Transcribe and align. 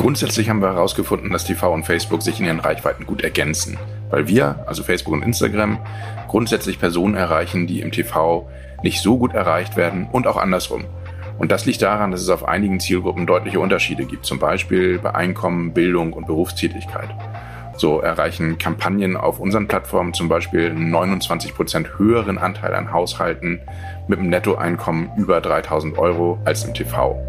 Grundsätzlich 0.00 0.48
haben 0.48 0.62
wir 0.62 0.72
herausgefunden, 0.72 1.30
dass 1.30 1.44
TV 1.44 1.70
und 1.74 1.84
Facebook 1.84 2.22
sich 2.22 2.40
in 2.40 2.46
ihren 2.46 2.60
Reichweiten 2.60 3.04
gut 3.04 3.22
ergänzen, 3.22 3.76
weil 4.08 4.28
wir, 4.28 4.64
also 4.66 4.82
Facebook 4.82 5.12
und 5.12 5.22
Instagram, 5.22 5.78
grundsätzlich 6.26 6.78
Personen 6.78 7.14
erreichen, 7.14 7.66
die 7.66 7.82
im 7.82 7.92
TV 7.92 8.48
nicht 8.82 9.02
so 9.02 9.18
gut 9.18 9.34
erreicht 9.34 9.76
werden 9.76 10.08
und 10.10 10.26
auch 10.26 10.38
andersrum. 10.38 10.86
Und 11.38 11.52
das 11.52 11.66
liegt 11.66 11.82
daran, 11.82 12.12
dass 12.12 12.22
es 12.22 12.30
auf 12.30 12.48
einigen 12.48 12.80
Zielgruppen 12.80 13.26
deutliche 13.26 13.60
Unterschiede 13.60 14.06
gibt, 14.06 14.24
zum 14.24 14.38
Beispiel 14.38 14.98
bei 14.98 15.14
Einkommen, 15.14 15.74
Bildung 15.74 16.14
und 16.14 16.26
Berufstätigkeit. 16.26 17.10
So 17.76 18.00
erreichen 18.00 18.56
Kampagnen 18.56 19.18
auf 19.18 19.38
unseren 19.38 19.68
Plattformen 19.68 20.14
zum 20.14 20.30
Beispiel 20.30 20.70
einen 20.70 20.88
29 20.88 21.54
Prozent 21.54 21.98
höheren 21.98 22.38
Anteil 22.38 22.74
an 22.74 22.90
Haushalten 22.90 23.60
mit 24.08 24.18
einem 24.18 24.30
Nettoeinkommen 24.30 25.10
über 25.18 25.42
3000 25.42 25.98
Euro 25.98 26.38
als 26.46 26.64
im 26.64 26.72
TV. 26.72 27.20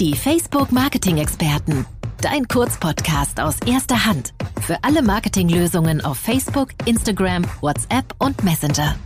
Die 0.00 0.16
Facebook 0.16 0.72
Marketing 0.72 1.18
Experten. 1.18 1.86
Dein 2.20 2.48
Kurzpodcast 2.48 3.38
aus 3.38 3.58
erster 3.64 4.04
Hand. 4.04 4.34
Für 4.60 4.82
alle 4.82 5.02
Marketinglösungen 5.02 6.04
auf 6.04 6.18
Facebook, 6.18 6.70
Instagram, 6.84 7.44
WhatsApp 7.60 8.12
und 8.18 8.42
Messenger. 8.42 8.96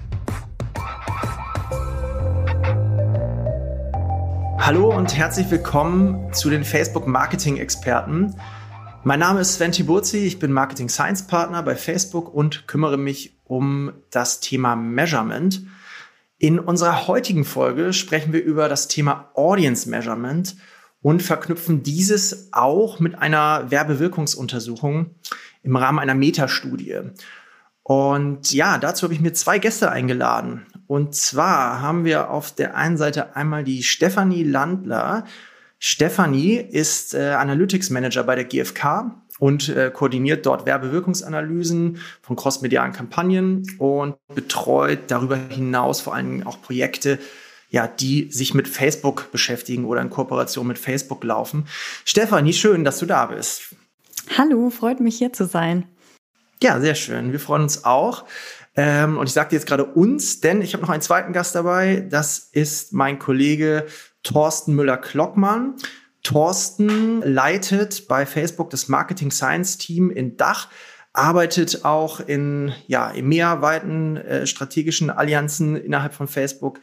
Hallo 4.59 4.97
und 4.97 5.15
herzlich 5.15 5.51
willkommen 5.51 6.33
zu 6.33 6.49
den 6.49 6.65
Facebook 6.65 7.07
Marketing 7.07 7.59
Experten. 7.59 8.35
Mein 9.05 9.19
Name 9.19 9.41
ist 9.41 9.57
Sven 9.57 9.73
Tiburzi, 9.73 10.25
ich 10.25 10.39
bin 10.39 10.53
Marketing 10.53 10.89
Science 10.89 11.27
Partner 11.27 11.63
bei 11.63 11.77
Facebook 11.77 12.33
und 12.33 12.67
kümmere 12.67 12.97
mich 12.97 13.39
um 13.45 13.93
das 14.11 14.41
Thema 14.41 14.75
Measurement. 14.75 15.61
In 16.39 16.59
unserer 16.59 17.09
heutigen 17.09 17.45
Folge 17.45 17.93
sprechen 17.93 18.33
wir 18.33 18.43
über 18.43 18.71
das 18.71 18.89
Thema 18.89 19.29
Audience 19.35 19.87
Measurement 19.87 20.57
und 21.03 21.23
verknüpfen 21.23 21.83
dieses 21.83 22.49
auch 22.53 23.01
mit 23.01 23.19
einer 23.19 23.71
Werbewirkungsuntersuchung 23.71 25.15
im 25.63 25.77
Rahmen 25.77 25.99
einer 25.99 26.15
Metastudie. 26.15 27.01
Und 27.83 28.53
ja, 28.53 28.79
dazu 28.79 29.05
habe 29.05 29.15
ich 29.15 29.21
mir 29.21 29.33
zwei 29.33 29.59
Gäste 29.59 29.91
eingeladen. 29.91 30.67
Und 30.87 31.15
zwar 31.15 31.81
haben 31.81 32.05
wir 32.05 32.31
auf 32.31 32.55
der 32.55 32.77
einen 32.77 32.97
Seite 32.97 33.37
einmal 33.37 33.65
die 33.65 33.83
Stefanie 33.83 34.43
Landler 34.43 35.25
Stefanie 35.79 36.57
ist 36.57 37.15
äh, 37.15 37.31
Analytics 37.31 37.91
Manager 37.91 38.25
bei 38.25 38.35
der 38.35 38.45
GfK 38.45 39.15
und 39.39 39.69
äh, 39.69 39.93
koordiniert 39.95 40.45
dort 40.45 40.67
Werbewirkungsanalysen 40.67 41.99
von 42.21 42.35
crossmedialen 42.35 42.93
Kampagnen 42.93 43.65
und 43.79 44.17
betreut 44.35 44.99
darüber 45.07 45.37
hinaus 45.37 46.01
vor 46.01 46.15
allen 46.15 46.31
Dingen 46.31 46.47
auch 46.47 46.61
Projekte, 46.61 47.21
ja, 47.71 47.87
die 47.87 48.31
sich 48.31 48.55
mit 48.55 48.69
Facebook 48.69 49.31
beschäftigen 49.31 49.85
oder 49.85 50.01
in 50.01 50.11
Kooperation 50.11 50.67
mit 50.67 50.79
Facebook 50.79 51.23
laufen. 51.25 51.67
Stefanie, 52.05 52.53
schön, 52.53 52.85
dass 52.85 52.99
du 52.99 53.07
da 53.07 53.27
bist. 53.27 53.75
Hallo, 54.37 54.71
freut 54.71 55.01
mich 55.01 55.19
hier 55.19 55.33
zu 55.33 55.47
sein. 55.47 55.87
Ja, 56.63 56.81
sehr 56.81 56.95
schön. 56.95 57.33
Wir 57.33 57.41
freuen 57.41 57.63
uns 57.63 57.85
auch. 57.85 58.25
Ähm, 58.77 59.17
und 59.19 59.27
ich 59.27 59.33
sagte 59.33 59.55
jetzt 59.55 59.67
gerade 59.67 59.85
uns, 59.85 60.41
denn 60.41 60.63
ich 60.63 60.73
habe 60.73 60.83
noch 60.83 60.91
einen 60.91 61.03
zweiten 61.03 61.33
Gast 61.33 61.55
dabei. 61.55 62.07
Das 62.09 62.39
ist 62.39 62.93
mein 62.93 63.19
Kollege 63.19 63.87
Thorsten 64.23 64.75
Müller-Klockmann. 64.75 65.77
Thorsten 66.23 67.23
leitet 67.23 68.09
bei 68.09 68.27
Facebook 68.27 68.71
das 68.71 68.89
Marketing 68.89 69.31
Science 69.31 69.79
Team 69.79 70.11
in 70.11 70.37
Dach, 70.37 70.69
arbeitet 71.19 71.85
auch 71.85 72.21
in 72.21 72.73
ja, 72.87 73.11
EMEA-weiten 73.11 74.17
äh, 74.17 74.47
strategischen 74.47 75.11
Allianzen 75.11 75.77
innerhalb 75.77 76.15
von 76.15 76.29
Facebook 76.29 76.81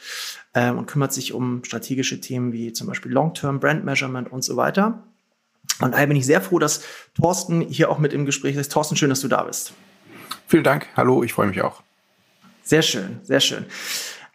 äh, 0.53 0.69
und 0.71 0.85
kümmert 0.87 1.13
sich 1.13 1.33
um 1.33 1.63
strategische 1.63 2.19
Themen 2.19 2.51
wie 2.51 2.73
zum 2.73 2.87
Beispiel 2.87 3.11
Long-Term 3.11 3.59
Brand 3.59 3.85
Measurement 3.85 4.31
und 4.31 4.43
so 4.43 4.57
weiter. 4.57 5.03
Und 5.79 5.93
daher 5.93 6.07
bin 6.07 6.17
ich 6.17 6.25
sehr 6.25 6.41
froh, 6.41 6.59
dass 6.59 6.83
Thorsten 7.15 7.61
hier 7.61 7.89
auch 7.89 7.97
mit 7.97 8.13
im 8.13 8.25
Gespräch 8.25 8.55
ist. 8.55 8.71
Thorsten, 8.71 8.95
schön, 8.97 9.09
dass 9.09 9.21
du 9.21 9.27
da 9.27 9.43
bist. 9.43 9.73
Vielen 10.47 10.63
Dank. 10.63 10.87
Hallo, 10.95 11.23
ich 11.23 11.33
freue 11.33 11.47
mich 11.47 11.61
auch. 11.61 11.81
Sehr 12.63 12.81
schön, 12.81 13.19
sehr 13.23 13.39
schön. 13.39 13.65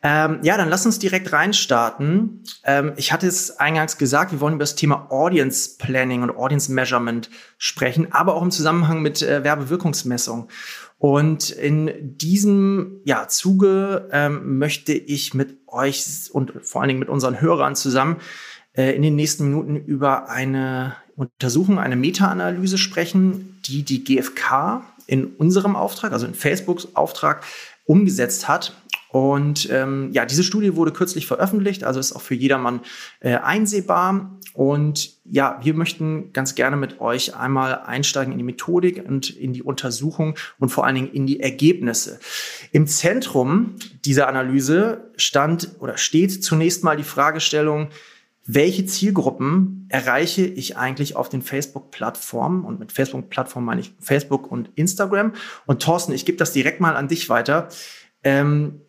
Ähm, 0.03 0.38
ja, 0.43 0.56
dann 0.56 0.71
lass 0.71 0.87
uns 0.87 0.99
direkt 0.99 1.33
reinstarten. 1.33 2.43
Ähm, 2.65 2.93
ich 2.97 3.12
hatte 3.12 3.27
es 3.27 3.59
eingangs 3.59 3.99
gesagt, 3.99 4.33
wir 4.33 4.41
wollen 4.41 4.55
über 4.55 4.62
das 4.62 4.75
Thema 4.75 5.11
Audience 5.11 5.77
Planning 5.78 6.22
und 6.22 6.31
Audience 6.31 6.72
Measurement 6.72 7.28
sprechen, 7.59 8.10
aber 8.10 8.34
auch 8.34 8.43
im 8.43 8.50
Zusammenhang 8.50 9.03
mit 9.03 9.21
äh, 9.21 9.44
Werbewirkungsmessung. 9.44 10.49
Und 10.97 11.50
in 11.50 12.16
diesem 12.16 13.00
ja, 13.05 13.28
Zuge 13.28 14.09
ähm, 14.12 14.59
möchte 14.59 14.93
ich 14.93 15.34
mit 15.34 15.59
euch 15.66 16.31
und 16.33 16.53
vor 16.62 16.81
allen 16.81 16.89
Dingen 16.89 17.00
mit 17.00 17.09
unseren 17.09 17.41
Hörern 17.41 17.77
zusammen 17.77 18.16
äh, 18.72 18.94
in 18.94 19.03
den 19.03 19.16
nächsten 19.16 19.44
Minuten 19.44 19.77
über 19.77 20.31
eine 20.31 20.97
Untersuchung, 21.16 21.78
eine 21.78 21.97
Meta-Analyse 21.97 22.78
sprechen, 22.78 23.59
die 23.66 23.83
die 23.83 24.03
GfK 24.03 24.83
in 25.06 25.27
unserem 25.27 25.77
Auftrag, 25.77 26.12
also 26.12 26.27
in 26.27 26.34
Facebooks 26.34 26.89
Auftrag, 26.94 27.44
umgesetzt 27.84 28.49
hat 28.49 28.80
und 29.12 29.69
ähm, 29.72 30.10
ja, 30.12 30.25
diese 30.25 30.44
Studie 30.44 30.76
wurde 30.76 30.93
kürzlich 30.93 31.26
veröffentlicht, 31.26 31.82
also 31.82 31.98
ist 31.98 32.12
auch 32.12 32.22
für 32.22 32.37
jedermann 32.37 32.81
äh, 33.19 33.34
einsehbar. 33.34 34.38
Und 34.54 35.16
ja, 35.25 35.59
wir 35.62 35.75
möchten 35.75 36.32
ganz 36.32 36.54
gerne 36.54 36.76
mit 36.76 37.00
euch 37.00 37.34
einmal 37.34 37.81
einsteigen 37.81 38.32
in 38.32 38.38
die 38.38 38.44
Methodik 38.44 39.04
und 39.04 39.31
in 39.31 39.53
die 39.53 39.62
Untersuchung 39.62 40.37
und 40.60 40.69
vor 40.69 40.87
allen 40.87 40.94
Dingen 40.94 41.12
in 41.12 41.26
die 41.26 41.41
Ergebnisse. 41.41 42.21
Im 42.71 42.87
Zentrum 42.87 43.75
dieser 44.04 44.28
Analyse 44.28 45.10
stand 45.16 45.71
oder 45.81 45.97
steht 45.97 46.44
zunächst 46.44 46.84
mal 46.84 46.97
die 46.97 47.03
Fragestellung, 47.03 47.88
welche 48.47 48.87
Zielgruppen 48.87 49.87
erreiche 49.88 50.44
ich 50.44 50.77
eigentlich 50.77 51.15
auf 51.15 51.28
den 51.28 51.42
Facebook-Plattformen? 51.42 52.65
Und 52.65 52.78
mit 52.78 52.92
Facebook-Plattformen 52.92 53.66
meine 53.66 53.81
ich 53.81 53.92
Facebook 54.00 54.50
und 54.50 54.71
Instagram. 54.77 55.34
Und 55.66 55.82
Thorsten, 55.82 56.12
ich 56.12 56.25
gebe 56.25 56.38
das 56.38 56.53
direkt 56.53 56.81
mal 56.81 56.97
an 56.97 57.09
dich 57.09 57.28
weiter. 57.28 57.69
Ähm, 58.25 58.81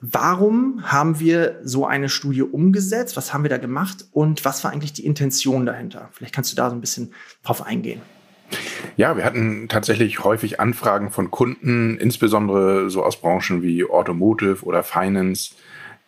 Warum 0.00 0.82
haben 0.84 1.20
wir 1.20 1.60
so 1.62 1.86
eine 1.86 2.08
Studie 2.08 2.42
umgesetzt? 2.42 3.16
Was 3.16 3.32
haben 3.32 3.44
wir 3.44 3.48
da 3.48 3.56
gemacht? 3.56 4.04
Und 4.12 4.44
was 4.44 4.62
war 4.62 4.70
eigentlich 4.70 4.92
die 4.92 5.06
Intention 5.06 5.64
dahinter? 5.64 6.10
Vielleicht 6.12 6.34
kannst 6.34 6.52
du 6.52 6.56
da 6.56 6.68
so 6.68 6.76
ein 6.76 6.82
bisschen 6.82 7.12
drauf 7.42 7.62
eingehen. 7.62 8.02
Ja, 8.96 9.16
wir 9.16 9.24
hatten 9.24 9.68
tatsächlich 9.68 10.22
häufig 10.22 10.60
Anfragen 10.60 11.10
von 11.10 11.30
Kunden, 11.30 11.98
insbesondere 11.98 12.90
so 12.90 13.02
aus 13.02 13.20
Branchen 13.20 13.62
wie 13.62 13.84
Automotive 13.84 14.64
oder 14.64 14.82
Finance, 14.82 15.54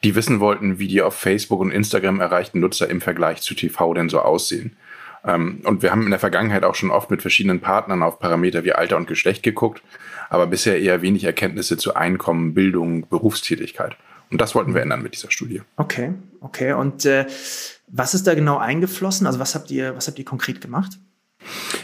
die 0.05 0.15
wissen 0.15 0.39
wollten, 0.39 0.79
wie 0.79 0.87
die 0.87 1.03
auf 1.03 1.15
Facebook 1.15 1.61
und 1.61 1.73
Instagram 1.73 2.21
erreichten 2.21 2.61
Nutzer 2.61 2.89
im 2.89 3.01
Vergleich 3.01 3.41
zu 3.41 3.55
TV 3.55 3.95
denn 3.95 4.09
so 4.09 4.21
aussehen. 4.21 4.77
Ähm, 5.25 5.61
und 5.65 5.83
wir 5.83 5.91
haben 5.91 6.05
in 6.05 6.11
der 6.11 6.21
Vergangenheit 6.21 6.65
auch 6.65 6.75
schon 6.75 6.91
oft 6.91 7.11
mit 7.11 7.23
verschiedenen 7.23 7.61
Partnern 7.61 8.03
auf 8.03 8.21
Parameter 8.21 8.65
wie 8.65 8.73
Alter 8.73 8.97
und 8.97 9.09
Geschlecht 9.09 9.43
geguckt, 9.43 9.83
aber 10.29 10.47
bisher 10.47 10.81
eher 10.81 11.03
wenig 11.03 11.25
Erkenntnisse 11.25 11.77
zu 11.77 11.95
Einkommen, 11.95 12.55
Bildung, 12.55 13.09
Berufstätigkeit. 13.09 13.97
Und 14.31 14.41
das 14.41 14.55
wollten 14.55 14.75
wir 14.75 14.83
ändern 14.83 15.03
mit 15.03 15.15
dieser 15.15 15.31
Studie. 15.31 15.63
Okay, 15.77 16.13
okay. 16.41 16.73
Und 16.73 17.07
äh, 17.07 17.27
was 17.87 18.15
ist 18.15 18.27
da 18.27 18.35
genau 18.35 18.59
eingeflossen? 18.59 19.27
Also 19.27 19.39
was 19.39 19.55
habt 19.55 19.71
ihr, 19.71 19.97
was 19.97 20.07
habt 20.07 20.19
ihr 20.19 20.25
konkret 20.25 20.61
gemacht? 20.61 20.93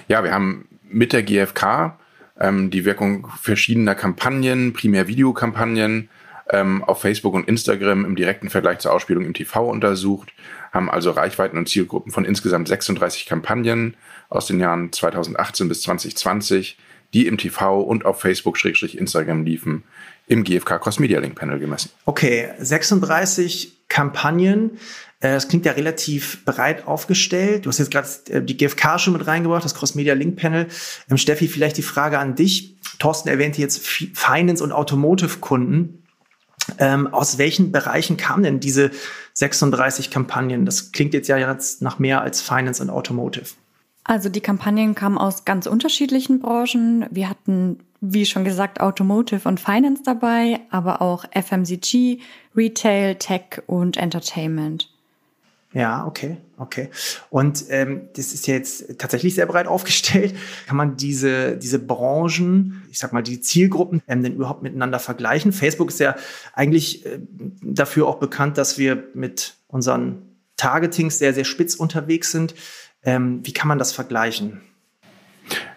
Ja, 0.08 0.22
wir 0.22 0.32
haben 0.32 0.68
mit 0.82 1.12
der 1.12 1.22
GfK 1.22 1.98
ähm, 2.38 2.70
die 2.70 2.84
Wirkung 2.84 3.28
verschiedener 3.40 3.94
Kampagnen, 3.94 4.72
primär 4.72 5.08
Videokampagnen, 5.08 6.10
ähm, 6.50 6.84
auf 6.84 7.00
Facebook 7.00 7.34
und 7.34 7.48
Instagram 7.48 8.04
im 8.04 8.16
direkten 8.16 8.50
Vergleich 8.50 8.78
zur 8.80 8.92
Ausspielung 8.92 9.24
im 9.24 9.34
TV 9.34 9.66
untersucht, 9.66 10.32
haben 10.72 10.90
also 10.90 11.10
Reichweiten 11.10 11.56
und 11.56 11.68
Zielgruppen 11.68 12.12
von 12.12 12.24
insgesamt 12.24 12.68
36 12.68 13.26
Kampagnen 13.26 13.96
aus 14.28 14.46
den 14.46 14.60
Jahren 14.60 14.92
2018 14.92 15.68
bis 15.68 15.82
2020, 15.82 16.76
die 17.14 17.26
im 17.26 17.38
TV 17.38 17.80
und 17.80 18.04
auf 18.04 18.20
Facebook-Instagram 18.20 19.44
liefen, 19.44 19.84
im 20.26 20.44
GfK 20.44 20.78
Cross 20.78 20.98
Media 20.98 21.20
Link 21.20 21.36
Panel 21.36 21.58
gemessen. 21.58 21.90
Okay, 22.04 22.48
36 22.58 23.88
Kampagnen. 23.88 24.78
Äh, 25.20 25.34
das 25.34 25.48
klingt 25.48 25.66
ja 25.66 25.72
relativ 25.72 26.44
breit 26.44 26.86
aufgestellt. 26.86 27.64
Du 27.64 27.70
hast 27.70 27.78
jetzt 27.78 27.90
gerade 27.90 28.08
äh, 28.30 28.42
die 28.42 28.56
GfK 28.56 28.98
schon 28.98 29.12
mit 29.12 29.26
reingebracht, 29.26 29.64
das 29.64 29.74
Cross 29.74 29.94
Media 29.94 30.14
Link 30.14 30.36
Panel. 30.36 30.66
Ähm, 31.10 31.18
Steffi, 31.18 31.48
vielleicht 31.48 31.76
die 31.76 31.82
Frage 31.82 32.18
an 32.18 32.34
dich. 32.34 32.76
Thorsten 32.98 33.28
erwähnte 33.28 33.60
jetzt 33.60 33.86
Finance- 33.86 34.62
und 34.62 34.72
Automotive-Kunden. 34.72 36.02
Ähm, 36.78 37.12
aus 37.12 37.36
welchen 37.36 37.72
Bereichen 37.72 38.16
kamen 38.16 38.42
denn 38.42 38.60
diese 38.60 38.90
36 39.34 40.10
Kampagnen? 40.10 40.64
Das 40.64 40.92
klingt 40.92 41.12
jetzt 41.12 41.28
ja 41.28 41.36
jetzt 41.36 41.82
nach 41.82 41.98
mehr 41.98 42.22
als 42.22 42.40
Finance 42.40 42.82
und 42.82 42.90
Automotive. 42.90 43.46
Also 44.04 44.28
die 44.28 44.40
Kampagnen 44.40 44.94
kamen 44.94 45.16
aus 45.16 45.46
ganz 45.46 45.66
unterschiedlichen 45.66 46.40
Branchen. 46.40 47.06
Wir 47.10 47.30
hatten, 47.30 47.78
wie 48.00 48.26
schon 48.26 48.44
gesagt, 48.44 48.80
Automotive 48.80 49.48
und 49.48 49.58
Finance 49.58 50.02
dabei, 50.04 50.60
aber 50.70 51.00
auch 51.00 51.24
FMCG, 51.32 52.20
Retail, 52.54 53.14
Tech 53.16 53.62
und 53.66 53.96
Entertainment. 53.96 54.90
Ja, 55.72 56.06
okay, 56.06 56.36
okay. 56.56 56.88
Und 57.30 57.64
ähm, 57.70 58.02
das 58.14 58.32
ist 58.32 58.46
jetzt 58.46 58.96
tatsächlich 58.98 59.34
sehr 59.34 59.46
breit 59.46 59.66
aufgestellt. 59.66 60.36
Kann 60.66 60.76
man 60.76 60.96
diese, 60.96 61.56
diese 61.56 61.80
Branchen, 61.80 62.84
ich 62.92 63.00
sag 63.00 63.12
mal, 63.12 63.22
die 63.22 63.40
Zielgruppen 63.40 64.00
ähm, 64.06 64.22
denn 64.22 64.34
überhaupt 64.34 64.62
miteinander 64.62 65.00
vergleichen? 65.00 65.52
Facebook 65.52 65.88
ist 65.88 65.98
ja 65.98 66.14
eigentlich 66.52 67.04
äh, 67.06 67.18
dafür 67.60 68.06
auch 68.06 68.20
bekannt, 68.20 68.56
dass 68.56 68.78
wir 68.78 69.02
mit 69.14 69.54
unseren 69.66 70.22
Targetings 70.56 71.18
sehr, 71.18 71.34
sehr 71.34 71.44
spitz 71.44 71.74
unterwegs 71.74 72.30
sind. 72.30 72.54
Ähm, 73.04 73.40
wie 73.44 73.52
kann 73.52 73.68
man 73.68 73.78
das 73.78 73.92
vergleichen? 73.92 74.60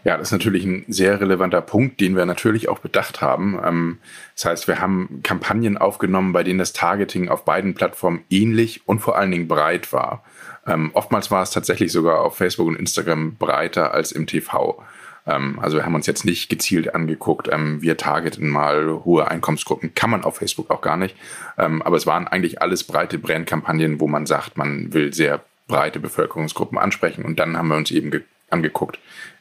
Ja, 0.04 0.18
das 0.18 0.30
ist 0.30 0.32
natürlich 0.32 0.64
ein 0.64 0.86
sehr 0.88 1.20
relevanter 1.20 1.62
Punkt, 1.62 2.00
den 2.00 2.16
wir 2.16 2.26
natürlich 2.26 2.70
auch 2.70 2.80
bedacht 2.80 3.22
haben. 3.22 3.60
Ähm, 3.64 3.98
das 4.36 4.46
heißt, 4.46 4.68
wir 4.68 4.80
haben 4.80 5.20
Kampagnen 5.24 5.78
aufgenommen, 5.78 6.32
bei 6.32 6.44
denen 6.44 6.60
das 6.60 6.74
Targeting 6.74 7.30
auf 7.30 7.44
beiden 7.44 7.74
Plattformen 7.74 8.24
ähnlich 8.30 8.88
und 8.88 9.00
vor 9.00 9.18
allen 9.18 9.32
Dingen 9.32 9.48
breit 9.48 9.92
war. 9.92 10.24
Ähm, 10.66 10.92
oftmals 10.94 11.30
war 11.32 11.44
es 11.44 11.52
tatsächlich 11.52 11.92
sogar 11.92 12.22
auf 12.22 12.38
Facebook 12.38 12.68
und 12.68 12.80
Instagram 12.80 13.36
breiter 13.36 13.94
als 13.94 14.14
im 14.14 14.28
TV. 14.28 14.82
Ähm, 15.26 15.60
also 15.60 15.76
wir 15.76 15.86
haben 15.86 15.96
uns 15.96 16.08
jetzt 16.08 16.24
nicht 16.24 16.50
gezielt 16.50 16.96
angeguckt, 16.96 17.50
wir 17.50 17.98
targeten 17.98 18.50
mal 18.50 19.02
hohe 19.04 19.28
Einkommensgruppen. 19.28 19.94
Kann 19.94 20.10
man 20.10 20.24
auf 20.24 20.38
Facebook 20.38 20.72
auch 20.72 20.82
gar 20.82 20.98
nicht. 20.98 21.16
aber 21.58 21.98
es 21.98 22.08
waren 22.08 22.28
eigentlich 22.28 22.62
alles 22.62 22.86
breite 22.86 23.18
Brandkampagnen, 23.18 24.00
wo 24.00 24.08
man 24.08 24.26
sagt, 24.26 24.58
man 24.58 24.94
will 24.94 25.14
sehr 25.14 25.44
breite 25.68 26.00
Bevölkerungsgruppen 26.00 26.78
ansprechen. 26.78 27.26
Und 27.26 27.40
dann 27.40 27.58
haben 27.58 27.68
wir 27.68 27.76
uns 27.76 27.92
eben 27.92 28.24
angeguckt, 28.50 29.00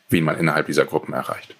wen 0.09 0.25
man 0.25 0.39
innerhalb 0.39 0.67
dieser 0.67 0.85
Gruppen 0.85 1.13
erreicht. 1.13 1.55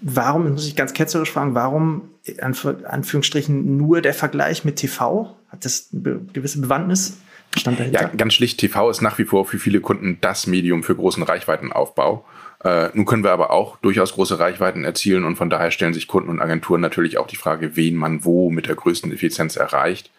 Warum, 0.00 0.52
muss 0.52 0.66
ich 0.66 0.76
ganz 0.76 0.92
ketzerisch 0.92 1.32
fragen, 1.32 1.54
warum, 1.54 2.10
Anführungsstrichen, 2.38 3.76
nur 3.76 4.02
der 4.02 4.12
Vergleich 4.12 4.64
mit 4.64 4.76
TV? 4.76 5.34
Hat 5.48 5.64
das 5.64 5.88
eine 5.92 6.20
gewisse 6.32 6.60
Bewandtnis? 6.60 7.18
Stand 7.56 7.80
dahinter? 7.80 8.02
Ja, 8.02 8.08
ganz 8.08 8.34
schlicht, 8.34 8.58
TV 8.58 8.90
ist 8.90 9.00
nach 9.00 9.18
wie 9.18 9.24
vor 9.24 9.46
für 9.46 9.58
viele 9.58 9.80
Kunden 9.80 10.18
das 10.20 10.46
Medium 10.46 10.82
für 10.82 10.94
großen 10.94 11.22
Reichweitenaufbau. 11.22 12.26
Äh, 12.62 12.90
nun 12.92 13.06
können 13.06 13.24
wir 13.24 13.32
aber 13.32 13.50
auch 13.50 13.78
durchaus 13.78 14.12
große 14.12 14.38
Reichweiten 14.38 14.84
erzielen 14.84 15.24
und 15.24 15.36
von 15.36 15.48
daher 15.48 15.70
stellen 15.70 15.94
sich 15.94 16.08
Kunden 16.08 16.28
und 16.28 16.40
Agenturen 16.40 16.80
natürlich 16.80 17.16
auch 17.16 17.26
die 17.26 17.36
Frage, 17.36 17.76
wen 17.76 17.96
man 17.96 18.24
wo 18.24 18.50
mit 18.50 18.66
der 18.66 18.74
größten 18.74 19.12
Effizienz 19.12 19.56
erreicht. 19.56 20.10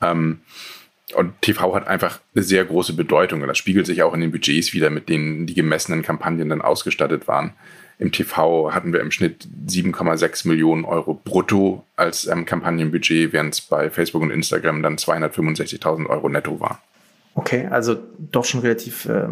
Ähm, 0.00 0.40
und 1.14 1.40
TV 1.42 1.74
hat 1.74 1.86
einfach 1.86 2.20
eine 2.34 2.42
sehr 2.42 2.64
große 2.64 2.94
Bedeutung 2.94 3.42
und 3.42 3.48
das 3.48 3.58
spiegelt 3.58 3.86
sich 3.86 4.02
auch 4.02 4.14
in 4.14 4.20
den 4.20 4.32
Budgets 4.32 4.72
wieder, 4.72 4.90
mit 4.90 5.08
denen 5.08 5.46
die 5.46 5.54
gemessenen 5.54 6.02
Kampagnen 6.02 6.48
dann 6.48 6.62
ausgestattet 6.62 7.28
waren. 7.28 7.52
Im 7.98 8.10
TV 8.10 8.74
hatten 8.74 8.92
wir 8.92 9.00
im 9.00 9.10
Schnitt 9.10 9.46
7,6 9.68 10.48
Millionen 10.48 10.84
Euro 10.84 11.14
brutto 11.14 11.84
als 11.94 12.26
ähm, 12.26 12.44
Kampagnenbudget, 12.44 13.32
während 13.32 13.54
es 13.54 13.60
bei 13.60 13.90
Facebook 13.90 14.22
und 14.22 14.30
Instagram 14.30 14.82
dann 14.82 14.96
265.000 14.96 16.06
Euro 16.06 16.28
netto 16.28 16.58
war. 16.58 16.82
Okay, 17.34 17.66
also 17.66 17.96
doch 18.18 18.44
schon 18.44 18.60
relativ 18.60 19.06
äh, 19.06 19.28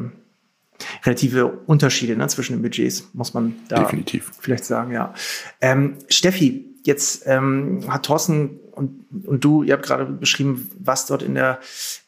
relative 1.04 1.46
Unterschiede 1.66 2.16
ne, 2.16 2.26
zwischen 2.28 2.54
den 2.54 2.62
Budgets, 2.62 3.10
muss 3.12 3.34
man 3.34 3.56
da 3.68 3.82
Definitiv. 3.82 4.30
vielleicht 4.38 4.64
sagen, 4.64 4.92
ja. 4.92 5.14
Ähm, 5.60 5.96
Steffi, 6.08 6.69
jetzt 6.84 7.22
ähm, 7.26 7.84
hat 7.88 8.06
Thorsten 8.06 8.58
und, 8.72 9.04
und 9.26 9.44
du, 9.44 9.62
ihr 9.62 9.74
habt 9.74 9.84
gerade 9.84 10.06
beschrieben, 10.06 10.70
was 10.78 11.06
dort 11.06 11.22
in 11.22 11.34
der, 11.34 11.60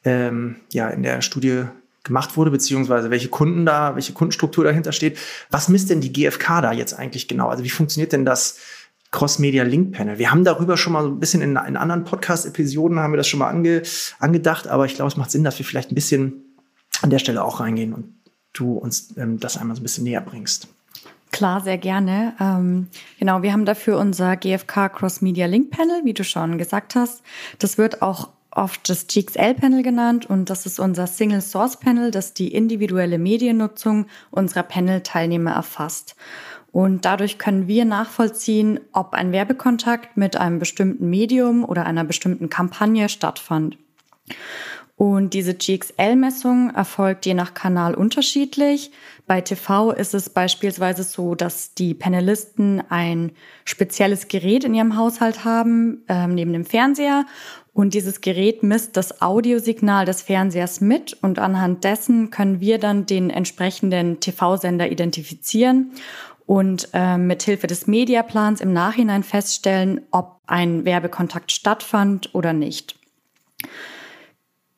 ähm, 0.05 0.57
ja, 0.73 0.89
in 0.89 1.03
der 1.03 1.23
Studie 1.23 1.65
gemacht 2.05 2.37
wurde, 2.37 2.51
beziehungsweise 2.51 3.11
welche 3.11 3.29
Kunden 3.29 3.65
da, 3.65 3.95
welche 3.95 4.13
Kundenstruktur 4.13 4.65
dahinter 4.65 4.93
steht. 4.93 5.19
Was 5.51 5.69
misst 5.69 5.91
denn 5.91 6.01
die 6.01 6.13
GfK 6.13 6.61
da 6.61 6.73
jetzt 6.73 6.95
eigentlich 6.95 7.29
genau? 7.29 7.49
Also 7.49 7.63
wie 7.65 7.71
funktioniert 7.71 8.13
denn 8.13 8.25
das 8.25 8.59
Cross-Media 9.13 9.63
Link 9.63 9.93
Panel? 9.93 10.19
Wir 10.19 10.31
haben 10.31 10.45
darüber 10.45 10.77
schon 10.77 10.95
mal 10.95 11.03
so 11.03 11.11
ein 11.11 11.21
bisschen 11.21 11.43
in, 11.43 11.51
in 11.51 11.77
anderen 11.77 12.05
Podcast-Episoden 12.05 12.99
haben 12.99 13.13
wir 13.13 13.19
das 13.19 13.29
schon 13.29 13.39
mal 13.39 13.49
ange, 13.49 13.83
angedacht, 14.19 14.67
aber 14.67 14.87
ich 14.87 14.95
glaube, 14.95 15.11
es 15.11 15.17
macht 15.17 15.31
Sinn, 15.31 15.45
dass 15.45 15.59
wir 15.59 15.67
vielleicht 15.67 15.93
ein 15.93 15.95
bisschen 15.95 16.57
an 17.03 17.11
der 17.11 17.19
Stelle 17.19 17.45
auch 17.45 17.61
reingehen 17.61 17.93
und 17.93 18.15
du 18.53 18.75
uns 18.75 19.17
ähm, 19.17 19.39
das 19.39 19.57
einmal 19.57 19.77
so 19.77 19.81
ein 19.81 19.85
bisschen 19.85 20.05
näher 20.05 20.21
bringst. 20.21 20.69
Klar, 21.33 21.63
sehr 21.63 21.79
gerne. 21.79 22.35
Ähm, 22.39 22.89
genau, 23.19 23.43
wir 23.43 23.53
haben 23.53 23.65
dafür 23.65 23.99
unser 23.99 24.37
GFK 24.37 24.91
Cross 24.91 25.23
Media 25.23 25.47
Link 25.47 25.71
Panel, 25.71 26.05
wie 26.05 26.13
du 26.13 26.25
schon 26.25 26.59
gesagt 26.59 26.95
hast. 26.95 27.23
Das 27.59 27.79
wird 27.79 28.03
auch 28.03 28.29
oft 28.51 28.89
das 28.91 29.07
GXL 29.07 29.55
Panel 29.55 29.83
genannt 29.83 30.27
und 30.27 30.51
das 30.51 30.67
ist 30.67 30.79
unser 30.79 31.07
Single 31.07 31.41
Source 31.41 31.79
Panel, 31.79 32.11
das 32.11 32.35
die 32.35 32.53
individuelle 32.53 33.19
Mediennutzung 33.19 34.07
unserer 34.31 34.63
Panel-Teilnehmer 34.63 35.53
erfasst. 35.53 36.17
Und 36.71 37.07
dadurch 37.07 37.39
können 37.39 37.67
wir 37.67 37.87
nachvollziehen, 37.87 38.81
ob 38.93 39.15
ein 39.15 39.33
Werbekontakt 39.33 40.17
mit 40.19 40.37
einem 40.37 40.59
bestimmten 40.59 41.09
Medium 41.09 41.65
oder 41.65 41.87
einer 41.87 42.05
bestimmten 42.05 42.51
Kampagne 42.51 43.09
stattfand. 43.09 43.79
Und 44.97 45.35
diese 45.35 45.55
GXL-Messung 45.55 46.71
erfolgt 46.71 47.27
je 47.27 47.35
nach 47.35 47.55
Kanal 47.55 47.95
unterschiedlich. 47.95 48.93
Bei 49.27 49.41
TV 49.41 49.91
ist 49.91 50.15
es 50.15 50.29
beispielsweise 50.29 51.03
so, 51.03 51.35
dass 51.35 51.75
die 51.75 51.95
Panelisten 51.95 52.83
ein 52.91 53.33
spezielles 53.65 54.29
Gerät 54.29 54.65
in 54.65 54.75
ihrem 54.75 54.97
Haushalt 54.97 55.45
haben, 55.45 56.05
äh, 56.09 56.27
neben 56.27 56.53
dem 56.53 56.65
Fernseher. 56.65 57.25
Und 57.73 57.95
dieses 57.95 58.21
Gerät 58.21 58.63
misst 58.63 58.99
das 58.99 59.23
Audiosignal 59.23 60.05
des 60.05 60.21
Fernsehers 60.21 60.83
mit 60.83 61.15
und 61.23 61.39
anhand 61.39 61.85
dessen 61.85 62.31
können 62.31 62.61
wir 62.61 62.79
dann 62.79 63.07
den 63.07 63.31
entsprechenden 63.31 64.21
TV-Sender 64.21 64.91
identifizieren 64.93 65.93
und 66.45 66.91
äh, 66.93 67.17
mit 67.17 67.43
Hilfe 67.43 67.67
des 67.67 67.87
Mediaplans 67.87 68.61
im 68.61 68.75
Nachhinein 68.75 69.23
feststellen, 69.23 70.03
ob 70.11 70.41
ein 70.47 70.85
Werbekontakt 70.85 71.51
stattfand 71.51 72.35
oder 72.35 72.53
nicht. 72.53 73.02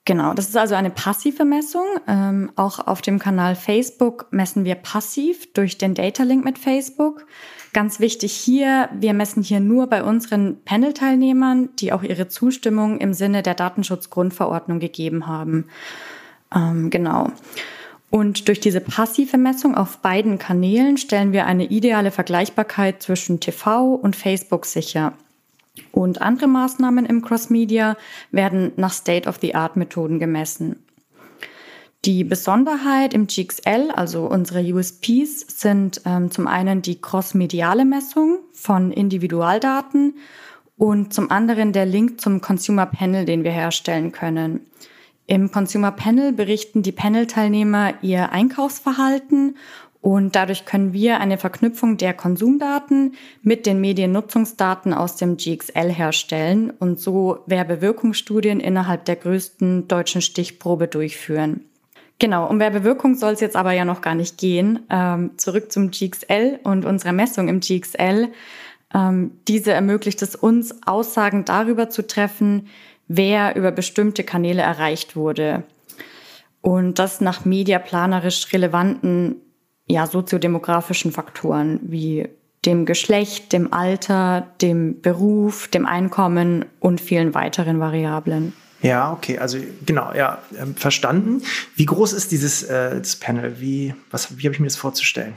Genau, 0.07 0.35
das 0.35 0.49
ist 0.49 0.57
also 0.57 0.75
eine 0.75 0.91
passive 0.91 1.47
Messung. 1.47 1.87
Ähm, 2.07 2.53
auch 2.57 2.87
auf 2.87 3.01
dem 3.01 3.19
Kanal 3.19 3.57
Facebook 3.57 4.27
messen 4.31 4.65
wir 4.67 4.75
passiv 4.75 5.51
durch 5.55 5.79
den 5.79 5.95
Data 5.95 6.25
Link 6.25 6.45
mit 6.45 6.59
Facebook. 6.59 7.27
Ganz 7.73 8.01
wichtig 8.01 8.33
hier, 8.33 8.91
wir 8.93 9.15
messen 9.15 9.43
hier 9.43 9.61
nur 9.61 9.87
bei 9.87 10.03
unseren 10.05 10.63
Panel-Teilnehmern, 10.65 11.71
die 11.79 11.93
auch 11.93 12.03
ihre 12.03 12.29
Zustimmung 12.29 12.99
im 12.99 13.15
Sinne 13.15 13.43
der 13.43 13.55
Datenschutzgrundverordnung 13.55 14.79
gegeben 14.79 15.27
haben. 15.27 15.69
Ähm, 16.55 16.91
genau. 16.91 17.31
Und 18.11 18.47
durch 18.47 18.61
diese 18.61 18.81
passive 18.81 19.39
Messung 19.39 19.75
auf 19.75 19.99
beiden 19.99 20.39
Kanälen 20.39 20.99
stellen 20.99 21.33
wir 21.33 21.47
eine 21.47 21.65
ideale 21.65 22.11
Vergleichbarkeit 22.11 23.03
zwischen 23.03 23.41
TV 23.41 23.95
und 23.95 24.15
Facebook 24.15 24.67
sicher. 24.67 25.15
Und 25.93 26.23
andere 26.23 26.47
Maßnahmen 26.47 27.07
im 27.07 27.23
Cross-Media 27.23 27.97
werden 28.31 28.73
nach 28.77 28.93
State-of-the-Art-Methoden 28.93 30.19
gemessen. 30.19 30.77
Die 32.05 32.23
Besonderheit 32.23 33.15
im 33.15 33.27
GXL, 33.27 33.91
also 33.95 34.27
unsere 34.27 34.61
USPs, 34.61 35.47
sind 35.49 36.03
ähm, 36.05 36.31
zum 36.31 36.47
einen 36.47 36.83
die 36.83 37.01
cross-mediale 37.01 37.87
Messung 37.87 38.41
von 38.53 38.93
Individualdaten 38.93 40.15
und 40.77 41.15
zum 41.15 41.31
anderen 41.31 41.73
der 41.73 41.87
Link 41.87 42.21
zum 42.21 42.43
Consumer 42.43 42.85
Panel, 42.85 43.25
den 43.25 43.43
wir 43.43 43.53
herstellen 43.53 44.13
können. 44.13 44.67
Im 45.27 45.51
Consumer 45.51 45.93
Panel 45.93 46.33
berichten 46.33 46.83
die 46.83 46.93
Panel-Teilnehmer 46.93 47.95
ihr 48.03 48.31
Einkaufsverhalten 48.31 49.57
und 50.05 50.37
dadurch 50.37 50.67
können 50.67 50.93
wir 50.93 51.19
eine 51.19 51.39
Verknüpfung 51.39 51.97
der 51.97 52.13
Konsumdaten 52.13 53.15
mit 53.41 53.65
den 53.65 53.81
Mediennutzungsdaten 53.81 54.93
aus 54.93 55.17
dem 55.17 55.39
GXL 55.39 55.91
herstellen 55.91 56.71
und 56.79 57.01
so 57.01 57.39
Werbewirkungsstudien 57.47 58.61
innerhalb 58.61 59.07
der 59.07 59.17
größten 59.17 59.89
deutschen 59.89 60.21
Stichprobe 60.21 60.89
durchführen. 60.89 61.65
Genau, 62.19 62.47
um 62.47 62.61
Werbewirkung 62.61 63.15
soll 63.15 63.33
es 63.33 63.41
jetzt 63.41 63.57
aber 63.57 63.73
ja 63.73 63.87
noch 63.87 64.03
gar 64.03 64.15
nicht 64.15 64.37
gehen. 64.37 64.81
Ähm, 64.91 65.31
zurück 65.39 65.73
zum 65.73 65.91
GXL 65.91 66.61
und 66.65 66.85
unserer 66.85 67.13
Messung 67.13 67.49
im 67.49 67.61
GXL. 67.61 68.29
Ähm, 68.93 69.31
diese 69.49 69.73
ermöglicht 69.73 70.21
es 70.21 70.37
uns, 70.37 70.87
Aussagen 70.87 71.47
darüber 71.47 71.89
zu 71.89 72.07
treffen, 72.07 72.69
wer 73.09 73.57
über 73.57 73.71
bestimmte 73.73 74.23
Kanäle 74.23 74.61
erreicht 74.61 75.17
wurde. 75.17 75.63
Und 76.61 76.99
das 76.99 77.23
nach 77.23 77.47
mediaplanerisch 77.47 78.53
relevanten 78.53 79.37
ja, 79.87 80.07
soziodemografischen 80.07 81.13
Faktoren 81.13 81.81
wie 81.83 82.29
dem 82.65 82.87
Geschlecht, 82.87 83.53
dem 83.53 83.73
Alter, 83.73 84.49
dem 84.63 85.01
Beruf, 85.03 85.69
dem 85.69 85.87
Einkommen 85.87 86.65
und 86.81 87.01
vielen 87.01 87.35
weiteren 87.35 87.81
Variablen. 87.81 88.55
Ja, 88.81 89.13
okay, 89.13 89.39
also 89.39 89.59
genau, 89.87 90.13
ja, 90.15 90.43
ähm, 90.61 90.75
verstanden. 90.75 91.43
Wie 91.75 91.87
groß 91.87 92.13
ist 92.13 92.33
dieses 92.33 92.63
äh, 92.65 92.99
das 92.99 93.17
Panel? 93.17 93.61
Wie, 93.61 93.95
was, 94.11 94.39
wie 94.39 94.45
habe 94.45 94.55
ich 94.55 94.61
mir 94.61 94.67
das 94.67 94.77
vorzustellen? 94.77 95.35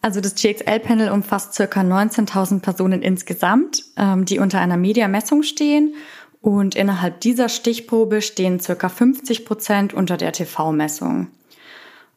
Also 0.00 0.20
das 0.20 0.34
GXL-Panel 0.34 1.10
umfasst 1.10 1.54
circa 1.54 1.80
19.000 1.80 2.60
Personen 2.60 3.00
insgesamt, 3.00 3.84
ähm, 3.96 4.24
die 4.24 4.38
unter 4.38 4.60
einer 4.60 4.76
Mediamessung 4.76 5.42
stehen. 5.42 5.94
Und 6.40 6.74
innerhalb 6.74 7.20
dieser 7.20 7.48
Stichprobe 7.48 8.20
stehen 8.20 8.60
circa 8.60 8.90
50 8.90 9.46
Prozent 9.46 9.94
unter 9.94 10.18
der 10.18 10.32
TV-Messung. 10.32 11.28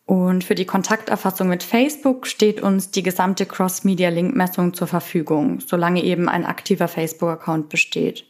Und 0.08 0.46
für 0.46 0.56
die 0.56 0.66
Kontakterfassung 0.66 1.50
mit 1.50 1.64
Facebook 1.64 2.28
steht 2.28 2.62
uns 2.62 2.92
die 2.92 3.04
gesamte 3.04 3.46
Cross-Media-Link-Messung 3.46 4.74
zur 4.74 4.88
Verfügung, 4.88 5.60
solange 5.60 6.02
eben 6.02 6.30
ein 6.30 6.46
aktiver 6.46 6.88
Facebook-Account 6.88 7.68
besteht. 7.68 8.24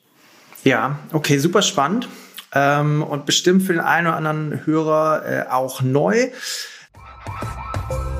Ja, 0.63 0.98
okay, 1.13 1.38
super 1.38 1.62
spannend 1.62 2.10
ähm, 2.53 3.03
und 3.03 3.27
bestimmt 3.27 3.62
für 3.62 3.74
den 3.74 3.81
einen 3.81 4.07
oder 4.07 4.17
anderen 4.17 4.65
Hörer 4.65 5.24
äh, 5.25 5.50
auch 5.51 5.81
neu. 5.81 6.29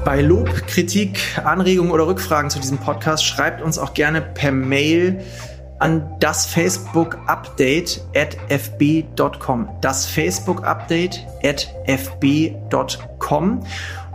Bei 0.06 0.22
Lob, 0.22 0.68
Kritik, 0.68 1.20
Anregungen 1.44 1.92
oder 1.92 2.06
Rückfragen 2.06 2.52
zu 2.52 2.60
diesem 2.60 2.78
Podcast 2.78 3.26
schreibt 3.26 3.64
uns 3.64 3.80
auch 3.80 3.96
gerne 3.96 4.22
per 4.22 4.52
Mail 4.52 5.20
an 5.80 6.16
das 6.20 6.46
Facebook 6.46 7.18
Update 7.26 8.02
at 8.16 8.38
fb.com. 8.50 9.70
Das 9.82 10.06
Facebook 10.06 10.64
Update 10.64 11.26
at 11.44 11.68
fb.com. 11.88 13.17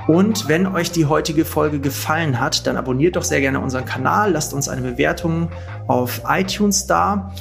Und 0.09 0.49
wenn 0.49 0.67
euch 0.67 0.91
die 0.91 1.07
heutige 1.07 1.45
Folge 1.45 1.79
gefallen 1.79 2.41
hat, 2.41 2.67
dann 2.67 2.77
abonniert 2.77 3.17
doch 3.17 3.23
sehr 3.23 3.41
gerne 3.41 3.61
unseren 3.61 3.85
Kanal, 3.85 4.33
lasst 4.33 4.53
uns 4.53 4.69
eine 4.69 4.83
Bewertung 4.83 5.49
auf 5.87 6.23
iTunes 6.29 6.87
da. 6.87 7.33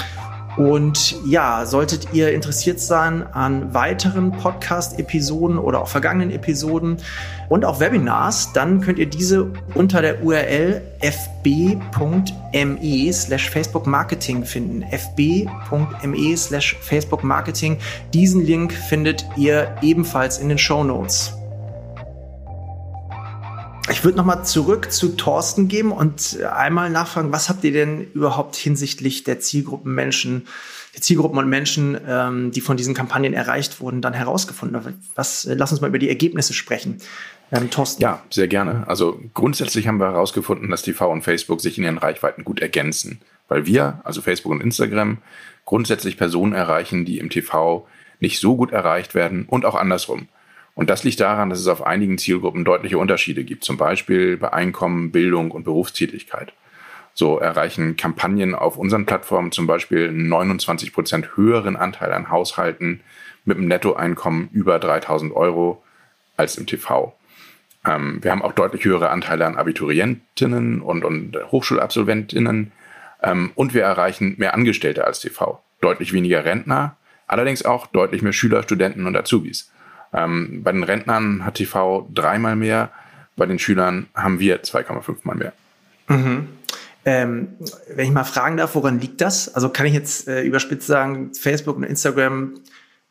Und 0.58 1.16
ja, 1.26 1.66
solltet 1.66 2.14
ihr 2.14 2.34
interessiert 2.34 2.80
sein 2.80 3.26
an 3.26 3.74
weiteren 3.74 4.32
Podcast-Episoden 4.32 5.58
oder 5.58 5.82
auch 5.82 5.88
vergangenen 5.88 6.30
Episoden 6.30 6.98
und 7.48 7.64
auch 7.64 7.80
Webinars, 7.80 8.52
dann 8.54 8.82
könnt 8.82 9.00
ihr 9.00 9.10
diese 9.10 9.52
unter 9.76 10.02
der 10.02 10.22
URL 10.24 10.82
fb.me 11.00 11.84
slash 13.14 13.50
Facebook 13.50 13.88
Marketing 13.88 14.44
finden. 14.44 14.84
fb.me 14.84 16.38
slash 16.38 16.78
Facebook 16.82 17.24
Marketing. 17.24 17.78
Diesen 18.14 18.46
Link 18.46 18.74
findet 18.74 19.26
ihr 19.38 19.74
ebenfalls 19.82 20.38
in 20.38 20.50
den 20.50 20.58
Show 20.58 20.84
Notes. 20.84 21.41
Ich 23.90 24.04
würde 24.04 24.18
nochmal 24.18 24.46
zurück 24.46 24.92
zu 24.92 25.16
Thorsten 25.16 25.68
geben 25.68 25.92
und 25.92 26.40
einmal 26.44 26.90
nachfragen, 26.90 27.32
was 27.32 27.50
habt 27.50 27.64
ihr 27.64 27.72
denn 27.72 28.12
überhaupt 28.14 28.56
hinsichtlich 28.56 29.24
der 29.24 29.40
Zielgruppen 29.40 29.94
Menschen, 29.94 30.48
der 30.94 31.02
Zielgruppen 31.02 31.40
und 31.40 31.50
Menschen, 31.50 32.00
ähm, 32.08 32.52
die 32.52 32.62
von 32.62 32.78
diesen 32.78 32.94
Kampagnen 32.94 33.34
erreicht 33.34 33.82
wurden, 33.82 34.02
dann 34.02 34.14
herausgefunden? 34.14 35.00
Was, 35.16 35.48
lass 35.50 35.72
uns 35.72 35.82
mal 35.82 35.88
über 35.88 36.00
die 36.00 36.10
Ergebnisse 36.10 36.54
sprechen. 36.54 37.00
Ähm, 37.52 37.70
Thorsten. 37.70 38.02
Ja, 38.02 38.22
sehr 38.30 38.48
gerne. 38.48 38.88
Also 38.88 39.20
grundsätzlich 39.34 39.88
haben 39.88 40.00
wir 40.00 40.12
herausgefunden, 40.12 40.70
dass 40.70 40.84
TV 40.84 41.12
und 41.12 41.24
Facebook 41.24 41.60
sich 41.60 41.78
in 41.78 41.84
ihren 41.84 41.98
Reichweiten 41.98 42.44
gut 42.44 42.62
ergänzen, 42.62 43.20
weil 43.48 43.66
wir, 43.66 44.00
also 44.04 44.22
Facebook 44.22 44.52
und 44.52 44.62
Instagram, 44.62 45.18
grundsätzlich 45.66 46.18
Personen 46.18 46.54
erreichen, 46.54 47.04
die 47.04 47.20
im 47.20 47.30
TV 47.30 47.88
nicht 48.20 48.40
so 48.40 48.56
gut 48.56 48.72
erreicht 48.72 49.16
werden 49.16 49.46
und 49.48 49.66
auch 49.66 49.76
andersrum. 49.76 50.28
Und 50.74 50.90
das 50.90 51.04
liegt 51.04 51.20
daran, 51.20 51.50
dass 51.50 51.60
es 51.60 51.68
auf 51.68 51.86
einigen 51.86 52.18
Zielgruppen 52.18 52.66
deutliche 52.66 52.98
Unterschiede 52.98 53.44
gibt, 53.44 53.64
zum 53.64 53.78
Beispiel 53.78 54.38
bei 54.38 54.54
Einkommen, 54.54 55.12
Bildung 55.12 55.52
und 55.52 55.64
Berufstätigkeit. 55.64 56.54
So 57.14 57.40
erreichen 57.40 57.98
Kampagnen 57.98 58.56
auf 58.56 58.78
unseren 58.78 59.06
Plattformen 59.06 59.52
zum 59.52 59.68
Beispiel 59.68 60.08
einen 60.08 60.30
29 60.30 60.94
Prozent 60.94 61.36
höheren 61.36 61.76
Anteil 61.76 62.14
an 62.14 62.30
Haushalten 62.30 63.02
mit 63.44 63.58
einem 63.58 63.68
Nettoeinkommen 63.68 64.50
über 64.54 64.80
3000 64.80 65.34
Euro 65.36 65.84
als 66.38 66.58
im 66.58 66.68
TV. 66.68 67.16
Ähm, 67.86 68.20
wir 68.24 68.32
haben 68.32 68.42
auch 68.42 68.54
deutlich 68.54 68.86
höhere 68.86 69.10
Anteile 69.10 69.46
an 69.46 69.58
Abiturientinnen 69.58 70.82
und, 70.82 71.04
und 71.04 71.38
Hochschulabsolventinnen 71.52 72.72
ähm, 73.24 73.52
und 73.56 73.74
wir 73.74 73.84
erreichen 73.84 74.36
mehr 74.38 74.54
Angestellte 74.54 75.06
als 75.06 75.20
TV. 75.20 75.62
Deutlich 75.82 76.14
weniger 76.14 76.46
Rentner, 76.46 76.96
allerdings 77.28 77.66
auch 77.66 77.88
deutlich 77.88 78.22
mehr 78.22 78.34
Schüler, 78.34 78.64
Studenten 78.64 79.08
und 79.08 79.18
Azubis. 79.18 79.72
Ähm, 80.14 80.62
bei 80.64 80.72
den 80.72 80.84
Rentnern 80.84 81.46
hat 81.46 81.56
TV 81.56 82.08
dreimal 82.14 82.56
mehr, 82.56 82.92
bei 83.36 83.46
den 83.46 83.60
Schülern 83.60 84.08
haben 84.14 84.40
wir 84.40 84.62
2,5 84.64 85.18
mal 85.24 85.36
mehr. 85.36 85.54
Mhm. 86.08 86.48
Ähm, 87.04 87.48
wenn 87.96 88.06
ich 88.06 88.12
mal 88.12 88.24
fragen 88.24 88.58
darf, 88.58 88.76
woran 88.76 89.00
liegt 89.00 89.22
das? 89.22 89.54
Also 89.56 89.70
kann 89.70 89.88
ich 89.88 89.94
jetzt 89.94 90.28
äh, 90.28 90.44
überspitzt 90.44 90.86
sagen, 90.86 91.34
Facebook 91.34 91.78
und 91.78 91.84
Instagram 91.84 92.54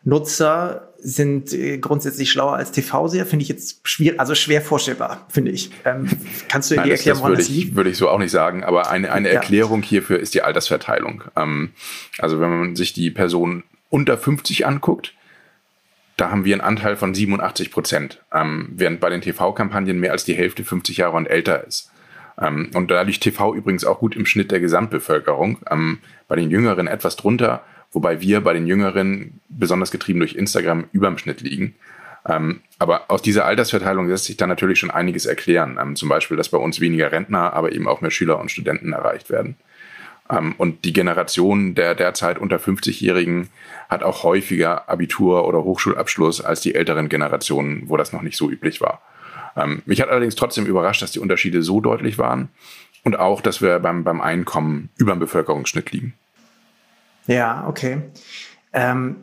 Nutzer 0.04 0.92
sind 0.98 1.52
äh, 1.52 1.78
grundsätzlich 1.78 2.30
schlauer 2.30 2.56
als 2.56 2.72
TV-Seher, 2.72 3.26
finde 3.26 3.42
ich 3.42 3.48
jetzt 3.48 3.86
schwierig, 3.86 4.20
also 4.20 4.34
schwer 4.34 4.62
vorstellbar, 4.62 5.26
finde 5.28 5.50
ich. 5.50 5.70
Ähm, 5.84 6.08
kannst 6.48 6.70
du 6.70 6.76
dir 6.76 6.90
erklären, 6.90 7.18
woran 7.18 7.34
das 7.34 7.48
liegt? 7.48 7.74
Würde 7.74 7.90
ich 7.90 7.96
so 7.96 8.08
auch 8.08 8.18
nicht 8.18 8.30
sagen, 8.30 8.64
aber 8.64 8.90
eine, 8.90 9.12
eine 9.12 9.28
ja. 9.28 9.34
Erklärung 9.34 9.82
hierfür 9.82 10.18
ist 10.18 10.34
die 10.34 10.42
Altersverteilung. 10.42 11.24
Ähm, 11.36 11.70
also 12.18 12.40
wenn 12.40 12.50
man 12.50 12.76
sich 12.76 12.92
die 12.92 13.10
Person 13.10 13.64
unter 13.88 14.16
50 14.16 14.66
anguckt, 14.66 15.14
da 16.20 16.30
haben 16.30 16.44
wir 16.44 16.54
einen 16.54 16.60
Anteil 16.60 16.96
von 16.96 17.14
87 17.14 17.70
Prozent, 17.70 18.22
ähm, 18.32 18.68
während 18.74 19.00
bei 19.00 19.08
den 19.08 19.22
TV-Kampagnen 19.22 19.98
mehr 19.98 20.12
als 20.12 20.24
die 20.24 20.34
Hälfte 20.34 20.64
50 20.64 20.98
Jahre 20.98 21.16
und 21.16 21.26
älter 21.26 21.66
ist. 21.66 21.90
Ähm, 22.40 22.70
und 22.74 22.90
da 22.90 23.02
liegt 23.02 23.22
TV 23.22 23.54
übrigens 23.54 23.84
auch 23.84 24.00
gut 24.00 24.16
im 24.16 24.26
Schnitt 24.26 24.50
der 24.50 24.60
Gesamtbevölkerung, 24.60 25.58
ähm, 25.70 25.98
bei 26.28 26.36
den 26.36 26.50
Jüngeren 26.50 26.86
etwas 26.88 27.16
drunter, 27.16 27.64
wobei 27.92 28.20
wir 28.20 28.42
bei 28.42 28.52
den 28.52 28.66
Jüngeren, 28.66 29.40
besonders 29.48 29.90
getrieben 29.90 30.20
durch 30.20 30.34
Instagram, 30.34 30.84
überm 30.92 31.16
Schnitt 31.16 31.40
liegen. 31.40 31.74
Ähm, 32.28 32.60
aber 32.78 33.10
aus 33.10 33.22
dieser 33.22 33.46
Altersverteilung 33.46 34.06
lässt 34.06 34.26
sich 34.26 34.36
dann 34.36 34.50
natürlich 34.50 34.78
schon 34.78 34.90
einiges 34.90 35.24
erklären. 35.24 35.78
Ähm, 35.80 35.96
zum 35.96 36.10
Beispiel, 36.10 36.36
dass 36.36 36.50
bei 36.50 36.58
uns 36.58 36.80
weniger 36.80 37.12
Rentner, 37.12 37.54
aber 37.54 37.72
eben 37.72 37.88
auch 37.88 38.02
mehr 38.02 38.10
Schüler 38.10 38.38
und 38.38 38.50
Studenten 38.50 38.92
erreicht 38.92 39.30
werden. 39.30 39.56
Ähm, 40.30 40.54
und 40.58 40.84
die 40.84 40.92
Generation 40.92 41.74
der 41.74 41.94
derzeit 41.94 42.38
unter 42.38 42.56
50-Jährigen 42.56 43.48
hat 43.88 44.02
auch 44.02 44.22
häufiger 44.22 44.88
Abitur 44.88 45.46
oder 45.46 45.64
Hochschulabschluss 45.64 46.40
als 46.40 46.60
die 46.60 46.74
älteren 46.74 47.08
Generationen, 47.08 47.88
wo 47.88 47.96
das 47.96 48.12
noch 48.12 48.22
nicht 48.22 48.36
so 48.36 48.50
üblich 48.50 48.80
war. 48.80 49.02
Ähm, 49.56 49.82
mich 49.86 50.00
hat 50.00 50.08
allerdings 50.08 50.36
trotzdem 50.36 50.66
überrascht, 50.66 51.02
dass 51.02 51.12
die 51.12 51.18
Unterschiede 51.18 51.62
so 51.62 51.80
deutlich 51.80 52.18
waren 52.18 52.48
und 53.04 53.18
auch, 53.18 53.40
dass 53.40 53.60
wir 53.60 53.78
beim, 53.80 54.04
beim 54.04 54.20
Einkommen 54.20 54.90
über 54.96 55.12
dem 55.12 55.18
Bevölkerungsschnitt 55.18 55.90
liegen. 55.92 56.14
Ja, 57.26 57.66
okay. 57.66 58.02
Ähm, 58.72 59.16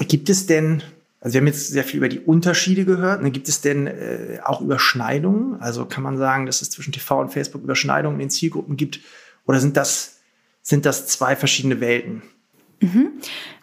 gibt 0.00 0.28
es 0.28 0.46
denn, 0.46 0.82
also 1.20 1.34
wir 1.34 1.40
haben 1.40 1.46
jetzt 1.46 1.68
sehr 1.68 1.84
viel 1.84 1.98
über 1.98 2.08
die 2.08 2.20
Unterschiede 2.20 2.84
gehört, 2.84 3.22
ne, 3.22 3.30
gibt 3.30 3.48
es 3.48 3.60
denn 3.60 3.86
äh, 3.86 4.40
auch 4.44 4.60
Überschneidungen? 4.60 5.60
Also 5.60 5.86
kann 5.86 6.02
man 6.02 6.18
sagen, 6.18 6.46
dass 6.46 6.62
es 6.62 6.70
zwischen 6.70 6.92
TV 6.92 7.20
und 7.20 7.32
Facebook 7.32 7.62
Überschneidungen 7.62 8.20
in 8.20 8.26
den 8.26 8.30
Zielgruppen 8.30 8.76
gibt? 8.76 9.00
Oder 9.46 9.60
sind 9.60 9.76
das, 9.76 10.15
sind 10.66 10.84
das 10.84 11.06
zwei 11.06 11.36
verschiedene 11.36 11.80
Welten? 11.80 12.22
Mhm. 12.80 13.12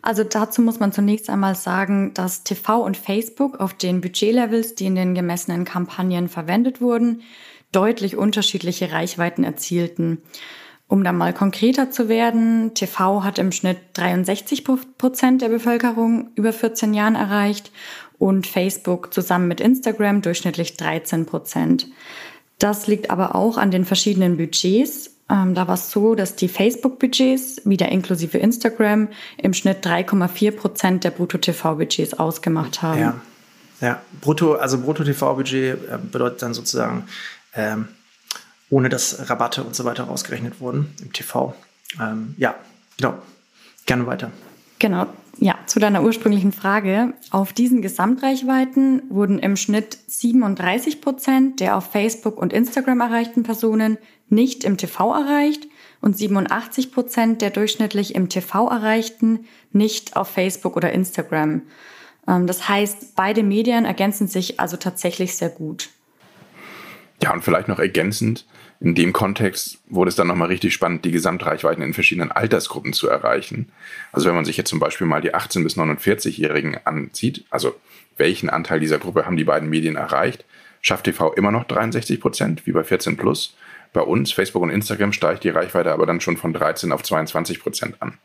Also 0.02 0.24
dazu 0.24 0.62
muss 0.62 0.80
man 0.80 0.94
zunächst 0.94 1.30
einmal 1.30 1.54
sagen, 1.54 2.14
dass 2.14 2.46
TV 2.46 2.82
und 2.82 2.96
Facebook 2.96 3.60
auf 3.60 3.74
den 3.74 4.00
Budgetlevels, 4.00 4.76
die 4.76 4.86
in 4.86 4.96
den 4.96 5.14
gemessenen 5.14 5.66
Kampagnen 5.66 6.30
verwendet 6.30 6.80
wurden, 6.80 7.22
deutlich 7.74 8.16
unterschiedliche 8.16 8.94
Reichweiten 8.94 9.44
erzielten. 9.44 10.22
Um 10.88 11.04
da 11.04 11.12
mal 11.12 11.34
konkreter 11.34 11.92
zu 11.92 12.08
werden, 12.08 12.74
TV 12.74 13.26
hat 13.26 13.38
im 13.38 13.52
Schnitt 13.52 13.80
63 13.96 14.64
Prozent 14.98 15.42
der 15.42 15.50
Bevölkerung 15.50 16.30
über 16.36 16.54
14 16.54 16.94
Jahren 16.94 17.16
erreicht 17.16 17.74
und 18.18 18.48
Facebook 18.48 19.14
zusammen 19.14 19.50
mit 19.50 19.60
Instagram 19.60 20.22
durchschnittlich 20.22 20.78
13 20.78 21.26
Prozent. 21.26 21.90
Das 22.60 22.88
liegt 22.88 23.10
aber 23.10 23.36
auch 23.36 23.58
an 23.58 23.72
den 23.72 23.84
verschiedenen 23.84 24.38
Budgets 24.38 25.13
ähm, 25.30 25.56
da 25.56 25.68
war 25.68 25.76
es 25.76 25.90
so, 25.90 26.16
dass 26.16 26.36
die 26.36 26.48
Facebook-Budgets, 26.48 27.62
wieder 27.66 27.90
inklusive 27.90 28.38
Instagram, 28.38 29.08
im 29.38 29.54
Schnitt 29.54 29.86
3,4 29.86 30.52
Prozent 30.52 31.04
der 31.04 31.12
Brutto-TV-Budgets 31.12 32.16
ausgemacht 32.16 32.82
haben. 32.82 33.00
Ja, 33.00 33.22
ja. 33.82 34.02
Brutto, 34.22 34.56
also 34.56 34.82
Brutto-TV-Budget 34.82 35.90
äh, 35.90 35.98
bedeutet 36.12 36.42
dann 36.42 36.54
sozusagen, 36.54 37.08
ähm, 37.56 37.88
ohne 38.70 38.90
dass 38.90 39.30
Rabatte 39.30 39.64
und 39.64 39.76
so 39.76 39.86
weiter 39.86 40.04
rausgerechnet 40.06 40.60
wurden 40.60 40.94
im 41.02 41.14
TV. 41.14 41.56
Ähm, 42.02 42.36
ja, 42.38 42.56
genau. 42.98 43.18
Gerne 43.86 44.08
weiter. 44.08 44.32
Genau, 44.84 45.06
ja, 45.38 45.58
zu 45.66 45.80
deiner 45.80 46.04
ursprünglichen 46.04 46.52
Frage. 46.52 47.14
Auf 47.32 47.54
diesen 47.54 47.82
Gesamtreichweiten 47.82 49.04
wurden 49.08 49.40
im 49.40 49.56
Schnitt 49.56 49.98
37 50.08 51.00
Prozent 51.00 51.62
der 51.62 51.78
auf 51.78 51.90
Facebook 51.90 52.38
und 52.38 52.52
Instagram 52.52 53.00
erreichten 53.00 53.44
Personen 53.44 53.98
nicht 54.28 54.66
im 54.66 54.76
TV 54.76 55.14
erreicht 55.14 55.68
und 56.02 56.18
87 56.18 56.92
Prozent 56.92 57.42
der 57.42 57.52
durchschnittlich 57.52 58.14
im 58.14 58.28
TV 58.28 58.68
erreichten 58.68 59.46
nicht 59.72 60.18
auf 60.18 60.28
Facebook 60.28 60.76
oder 60.76 60.92
Instagram. 60.92 61.62
Ähm, 62.28 62.46
das 62.46 62.68
heißt, 62.68 63.16
beide 63.16 63.42
Medien 63.42 63.86
ergänzen 63.86 64.28
sich 64.28 64.60
also 64.60 64.76
tatsächlich 64.76 65.38
sehr 65.38 65.48
gut. 65.48 65.92
Ja, 67.22 67.32
und 67.32 67.42
vielleicht 67.42 67.70
noch 67.70 67.80
ergänzend, 67.80 68.46
in 68.84 68.96
dem 68.96 69.14
Kontext 69.14 69.80
wurde 69.88 70.10
es 70.10 70.18
dann 70.18 70.28
nochmal 70.28 70.50
richtig 70.50 70.74
spannend, 70.74 71.06
die 71.06 71.12
Gesamtreichweiten 71.12 71.82
in 71.82 71.94
verschiedenen 71.94 72.34
Altersgruppen 72.34 72.92
zu 72.92 73.08
erreichen. 73.08 73.72
Also 74.12 74.28
wenn 74.28 74.36
man 74.36 74.44
sich 74.44 74.58
jetzt 74.58 74.70
zum 74.70 74.80
Beispiel 74.80 75.08
mal 75.08 75.22
die 75.22 75.34
18- 75.34 75.64
bis 75.64 75.78
49-Jährigen 75.78 76.78
anzieht, 76.84 77.46
also 77.50 77.76
welchen 78.18 78.50
Anteil 78.50 78.82
dieser 78.82 79.00
Gruppe 79.00 79.26
haben 79.26 79.38
die 79.38 79.46
beiden 79.46 79.70
Medien 79.70 79.96
erreicht, 79.96 80.44
schafft 80.82 81.06
TV 81.06 81.32
immer 81.34 81.50
noch 81.50 81.64
63 81.64 82.20
Prozent, 82.20 82.68
wie 82.68 82.74
bei 82.74 82.84
14 82.84 83.16
plus. 83.16 83.56
Bei 83.94 84.02
uns, 84.02 84.34
Facebook 84.34 84.64
und 84.64 84.70
Instagram, 84.70 85.14
steigt 85.14 85.46
die 85.46 85.50
Reichweite 85.50 85.94
aber 85.94 86.06
dann 86.06 86.20
schon 86.20 86.36
von 86.36 86.52
13 86.52 86.92
auf 86.92 87.04
22 87.04 87.62
Prozent 87.62 88.02
an. 88.02 88.18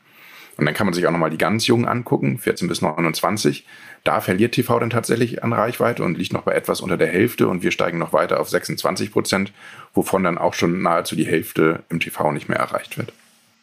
Und 0.59 0.67
dann 0.67 0.75
kann 0.75 0.87
man 0.87 0.93
sich 0.93 1.07
auch 1.07 1.13
nochmal 1.13 1.31
die 1.31 1.39
ganz 1.39 1.69
Jungen 1.69 1.87
angucken, 1.87 2.37
14 2.37 2.67
bis 2.67 2.83
29. 2.83 3.65
Da 4.03 4.21
verliert 4.21 4.55
TV 4.55 4.79
dann 4.81 4.91
tatsächlich 4.91 5.45
an 5.45 5.53
Reichweite 5.53 6.03
und 6.03 6.19
liegt 6.19 6.33
noch 6.33 6.43
bei 6.43 6.53
etwas 6.53 6.81
unter 6.81 6.97
der 6.97 7.07
Hälfte 7.07 7.47
und 7.47 7.63
wir 7.63 7.71
steigen 7.71 7.99
noch 7.99 8.13
weiter 8.13 8.41
auf 8.41 8.51
26 8.51 9.13
Prozent, 9.13 9.53
wovon 9.95 10.25
dann 10.25 10.37
auch 10.37 10.55
schon 10.55 10.83
nahezu 10.83 11.15
die 11.15 11.27
Hälfte 11.27 11.85
im 11.91 12.01
TV 12.01 12.33
nicht 12.33 12.49
mehr 12.49 12.59
erreicht 12.59 12.99
wird. 12.99 13.13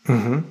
Mhm. 0.05 0.45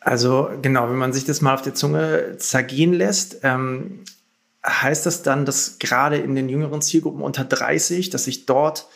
Also 0.00 0.50
genau, 0.60 0.90
wenn 0.90 0.98
man 0.98 1.14
sich 1.14 1.24
das 1.24 1.40
mal 1.40 1.54
auf 1.54 1.62
der 1.62 1.74
Zunge 1.74 2.36
zergehen 2.38 2.92
lässt, 2.92 3.38
ähm, 3.42 4.00
heißt 4.66 5.06
das 5.06 5.22
dann, 5.22 5.46
dass 5.46 5.78
gerade 5.78 6.18
in 6.18 6.34
den 6.34 6.50
jüngeren 6.50 6.82
Zielgruppen 6.82 7.22
unter 7.22 7.44
30, 7.44 8.10
dass 8.10 8.26
ich 8.26 8.44
dort, 8.44 8.86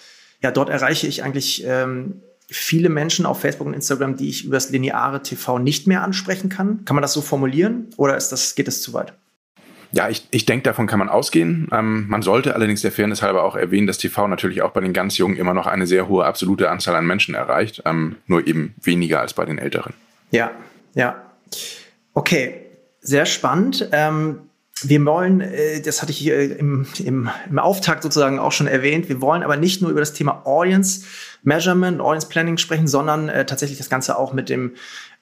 ja, 0.42 0.50
dort 0.50 0.68
erreiche 0.68 1.06
ich 1.06 1.22
eigentlich 1.22 1.64
ähm, 1.66 2.20
viele 2.50 2.88
Menschen 2.88 3.26
auf 3.26 3.40
Facebook 3.40 3.66
und 3.66 3.74
Instagram, 3.74 4.16
die 4.16 4.28
ich 4.28 4.44
über 4.44 4.54
das 4.56 4.70
lineare 4.70 5.22
TV 5.22 5.58
nicht 5.58 5.86
mehr 5.86 6.02
ansprechen 6.02 6.48
kann. 6.48 6.84
Kann 6.84 6.94
man 6.96 7.02
das 7.02 7.12
so 7.12 7.20
formulieren 7.22 7.88
oder 7.96 8.16
ist 8.16 8.30
das, 8.30 8.54
geht 8.54 8.68
es 8.68 8.82
zu 8.82 8.92
weit? 8.92 9.14
Ja, 9.92 10.08
ich, 10.08 10.26
ich 10.32 10.44
denke, 10.44 10.64
davon 10.64 10.88
kann 10.88 10.98
man 10.98 11.08
ausgehen. 11.08 11.68
Ähm, 11.70 12.06
man 12.08 12.20
sollte 12.20 12.54
allerdings 12.54 12.82
der 12.82 12.90
Fairness 12.90 13.22
halber 13.22 13.44
auch 13.44 13.54
erwähnen, 13.54 13.86
dass 13.86 13.98
TV 13.98 14.26
natürlich 14.26 14.60
auch 14.62 14.72
bei 14.72 14.80
den 14.80 14.92
ganz 14.92 15.18
Jungen 15.18 15.36
immer 15.36 15.54
noch 15.54 15.68
eine 15.68 15.86
sehr 15.86 16.08
hohe 16.08 16.24
absolute 16.24 16.68
Anzahl 16.68 16.96
an 16.96 17.06
Menschen 17.06 17.36
erreicht, 17.36 17.82
ähm, 17.84 18.16
nur 18.26 18.44
eben 18.46 18.74
weniger 18.82 19.20
als 19.20 19.34
bei 19.34 19.44
den 19.44 19.58
Älteren. 19.58 19.94
Ja, 20.32 20.50
ja. 20.94 21.22
Okay, 22.12 22.56
sehr 23.00 23.24
spannend. 23.24 23.88
Ähm, 23.92 24.40
wir 24.82 25.04
wollen, 25.04 25.40
äh, 25.40 25.80
das 25.80 26.02
hatte 26.02 26.10
ich 26.10 26.18
hier 26.18 26.58
im, 26.58 26.86
im, 27.02 27.30
im 27.48 27.58
Auftakt 27.58 28.02
sozusagen 28.02 28.38
auch 28.38 28.52
schon 28.52 28.66
erwähnt, 28.66 29.08
wir 29.08 29.20
wollen 29.20 29.42
aber 29.42 29.56
nicht 29.56 29.82
nur 29.82 29.90
über 29.90 30.00
das 30.00 30.12
Thema 30.12 30.46
Audience 30.46 31.06
Measurement, 31.42 32.00
Audience 32.00 32.28
Planning 32.28 32.58
sprechen, 32.58 32.88
sondern 32.88 33.28
äh, 33.28 33.46
tatsächlich 33.46 33.78
das 33.78 33.90
Ganze 33.90 34.18
auch 34.18 34.32
mit 34.32 34.48
dem 34.48 34.72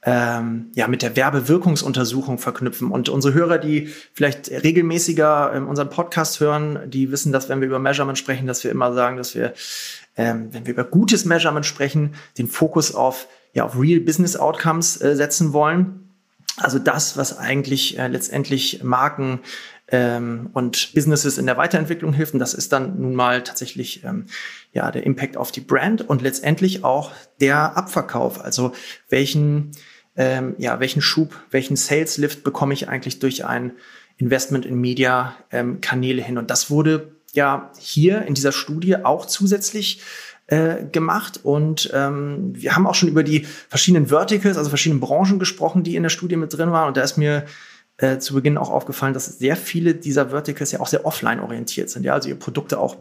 ähm, 0.05 0.71
ja, 0.75 0.89
mit 0.89 1.03
der 1.03 1.15
Werbewirkungsuntersuchung 1.15 2.39
verknüpfen. 2.39 2.91
Und 2.91 3.09
unsere 3.09 3.35
Hörer, 3.35 3.59
die 3.59 3.93
vielleicht 4.13 4.51
regelmäßiger 4.51 5.53
ähm, 5.55 5.69
unseren 5.69 5.91
Podcast 5.91 6.41
hören, 6.41 6.91
die 6.91 7.13
wissen, 7.13 7.31
dass 7.33 7.49
wenn 7.49 7.61
wir 7.61 7.69
über 7.69 7.79
Measurement 7.79 8.19
sprechen, 8.19 8.49
dass 8.49 8.65
wir 8.65 8.73
immer 8.73 8.93
sagen, 8.95 9.17
dass 9.17 9.35
wir, 9.35 9.53
ähm, 10.17 10.49
wenn 10.51 10.67
wir 10.67 10.73
über 10.73 10.85
gutes 10.85 11.25
Measurement 11.25 11.65
sprechen, 11.65 12.15
den 12.37 12.49
Fokus 12.49 12.95
auf, 12.95 13.29
ja, 13.53 13.65
auf 13.65 13.79
Real 13.79 14.01
Business 14.01 14.35
Outcomes 14.35 15.01
äh, 15.01 15.15
setzen 15.15 15.53
wollen. 15.53 16.12
Also 16.57 16.79
das, 16.79 17.17
was 17.17 17.39
eigentlich 17.39 17.99
äh, 17.99 18.09
letztendlich 18.09 18.83
Marken 18.83 19.41
ähm, 19.89 20.51
und 20.53 20.93
Businesses 20.95 21.39
in 21.39 21.47
der 21.47 21.57
Weiterentwicklung 21.57 22.13
hilft. 22.13 22.35
Und 22.35 22.41
das 22.41 22.55
ist 22.55 22.73
dann 22.73 23.01
nun 23.01 23.15
mal 23.15 23.43
tatsächlich 23.43 24.05
ähm, 24.05 24.27
ja 24.73 24.91
der 24.91 25.05
Impact 25.05 25.37
auf 25.37 25.53
die 25.53 25.61
Brand 25.61 26.09
und 26.09 26.23
letztendlich 26.23 26.85
auch 26.85 27.11
der 27.41 27.77
Abverkauf. 27.77 28.41
Also 28.41 28.73
welchen 29.09 29.73
ähm, 30.17 30.55
ja 30.59 30.81
welchen 30.81 31.03
Schub, 31.03 31.35
welchen 31.51 31.77
Sales 31.77 32.19
Lift 32.19 32.45
bekomme 32.45 32.75
ich 32.75 32.89
eigentlich 32.89 33.19
durch 33.19 33.45
ein 33.45 33.73
Investment 34.19 34.67
in 34.67 34.81
Media 34.81 35.35
ähm, 35.51 35.81
Kanäle 35.81 36.23
hin? 36.23 36.39
Und 36.39 36.51
das 36.51 36.71
wurde 36.71 37.17
ja 37.33 37.73
hier 37.79 38.23
in 38.23 38.35
dieser 38.35 38.53
Studie 38.53 38.97
auch 38.97 39.27
zusätzlich 39.27 40.03
äh, 40.47 40.85
gemacht 40.85 41.41
und 41.43 41.91
ähm, 41.95 42.53
wir 42.55 42.75
haben 42.75 42.87
auch 42.87 42.95
schon 42.95 43.09
über 43.09 43.23
die 43.23 43.47
verschiedenen 43.69 44.09
Verticals, 44.09 44.57
also 44.57 44.69
verschiedenen 44.69 45.01
Branchen 45.01 45.39
gesprochen, 45.39 45.83
die 45.83 45.97
in 45.97 46.03
der 46.03 46.11
Studie 46.11 46.37
mit 46.37 46.57
drin 46.57 46.73
waren 46.73 46.89
und 46.89 46.97
da 46.97 47.03
ist 47.03 47.17
mir 47.17 47.45
äh, 47.99 48.19
zu 48.19 48.35
Beginn 48.35 48.59
auch 48.59 48.71
aufgefallen, 48.71 49.15
dass 49.15 49.39
sehr 49.39 49.57
viele 49.57 49.95
dieser 49.95 50.31
Verticals 50.31 50.73
ja 50.73 50.81
auch 50.81 50.87
sehr 50.87 51.07
offline 51.07 51.41
orientiert 51.41 51.91
sind, 51.91 52.05
ja, 52.05 52.15
also 52.15 52.29
ihr 52.29 52.39
Produkte 52.39 52.79
auch 52.79 52.97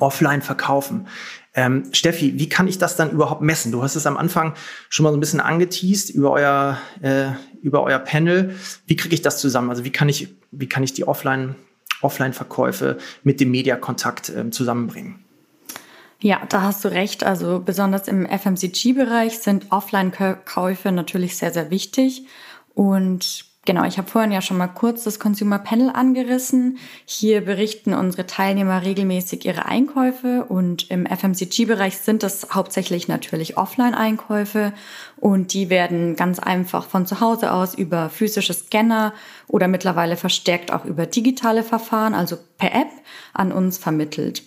offline 0.00 0.42
verkaufen. 0.42 1.06
Ähm, 1.54 1.84
Steffi, 1.92 2.38
wie 2.38 2.48
kann 2.48 2.68
ich 2.68 2.78
das 2.78 2.96
dann 2.96 3.10
überhaupt 3.10 3.42
messen? 3.42 3.72
Du 3.72 3.82
hast 3.82 3.96
es 3.96 4.06
am 4.06 4.16
Anfang 4.16 4.54
schon 4.88 5.04
mal 5.04 5.10
so 5.10 5.16
ein 5.16 5.20
bisschen 5.20 5.40
angeteased 5.40 6.10
über 6.10 6.30
euer, 6.30 6.78
äh, 7.02 7.26
über 7.62 7.82
euer 7.82 7.98
Panel. 7.98 8.54
Wie 8.86 8.96
kriege 8.96 9.14
ich 9.14 9.22
das 9.22 9.38
zusammen? 9.38 9.70
Also 9.70 9.84
wie 9.84 9.92
kann 9.92 10.08
ich, 10.08 10.34
wie 10.50 10.68
kann 10.68 10.82
ich 10.82 10.94
die 10.94 11.06
Offline, 11.06 11.56
Offline-Verkäufe 12.00 12.98
mit 13.22 13.40
dem 13.40 13.50
Mediakontakt 13.50 14.30
äh, 14.30 14.50
zusammenbringen? 14.50 15.21
Ja, 16.22 16.40
da 16.48 16.62
hast 16.62 16.84
du 16.84 16.88
recht. 16.88 17.24
Also 17.24 17.60
besonders 17.64 18.06
im 18.06 18.26
FMCG-Bereich 18.26 19.40
sind 19.40 19.72
Offline-Käufe 19.72 20.92
natürlich 20.92 21.36
sehr, 21.36 21.52
sehr 21.52 21.70
wichtig. 21.70 22.26
Und 22.74 23.52
Genau, 23.64 23.84
ich 23.84 23.96
habe 23.96 24.10
vorhin 24.10 24.32
ja 24.32 24.42
schon 24.42 24.56
mal 24.56 24.66
kurz 24.66 25.04
das 25.04 25.20
Consumer 25.20 25.60
Panel 25.60 25.88
angerissen. 25.90 26.78
Hier 27.04 27.42
berichten 27.42 27.94
unsere 27.94 28.26
Teilnehmer 28.26 28.82
regelmäßig 28.82 29.44
ihre 29.44 29.66
Einkäufe 29.66 30.44
und 30.48 30.90
im 30.90 31.06
FMCG-Bereich 31.06 31.98
sind 31.98 32.24
das 32.24 32.48
hauptsächlich 32.52 33.06
natürlich 33.06 33.56
Offline-Einkäufe 33.56 34.72
und 35.16 35.54
die 35.54 35.70
werden 35.70 36.16
ganz 36.16 36.40
einfach 36.40 36.86
von 36.86 37.06
zu 37.06 37.20
Hause 37.20 37.52
aus 37.52 37.76
über 37.76 38.10
physische 38.10 38.52
Scanner 38.52 39.14
oder 39.46 39.68
mittlerweile 39.68 40.16
verstärkt 40.16 40.72
auch 40.72 40.84
über 40.84 41.06
digitale 41.06 41.62
Verfahren, 41.62 42.14
also 42.14 42.38
per 42.58 42.74
App, 42.74 42.90
an 43.32 43.52
uns 43.52 43.78
vermittelt. 43.78 44.42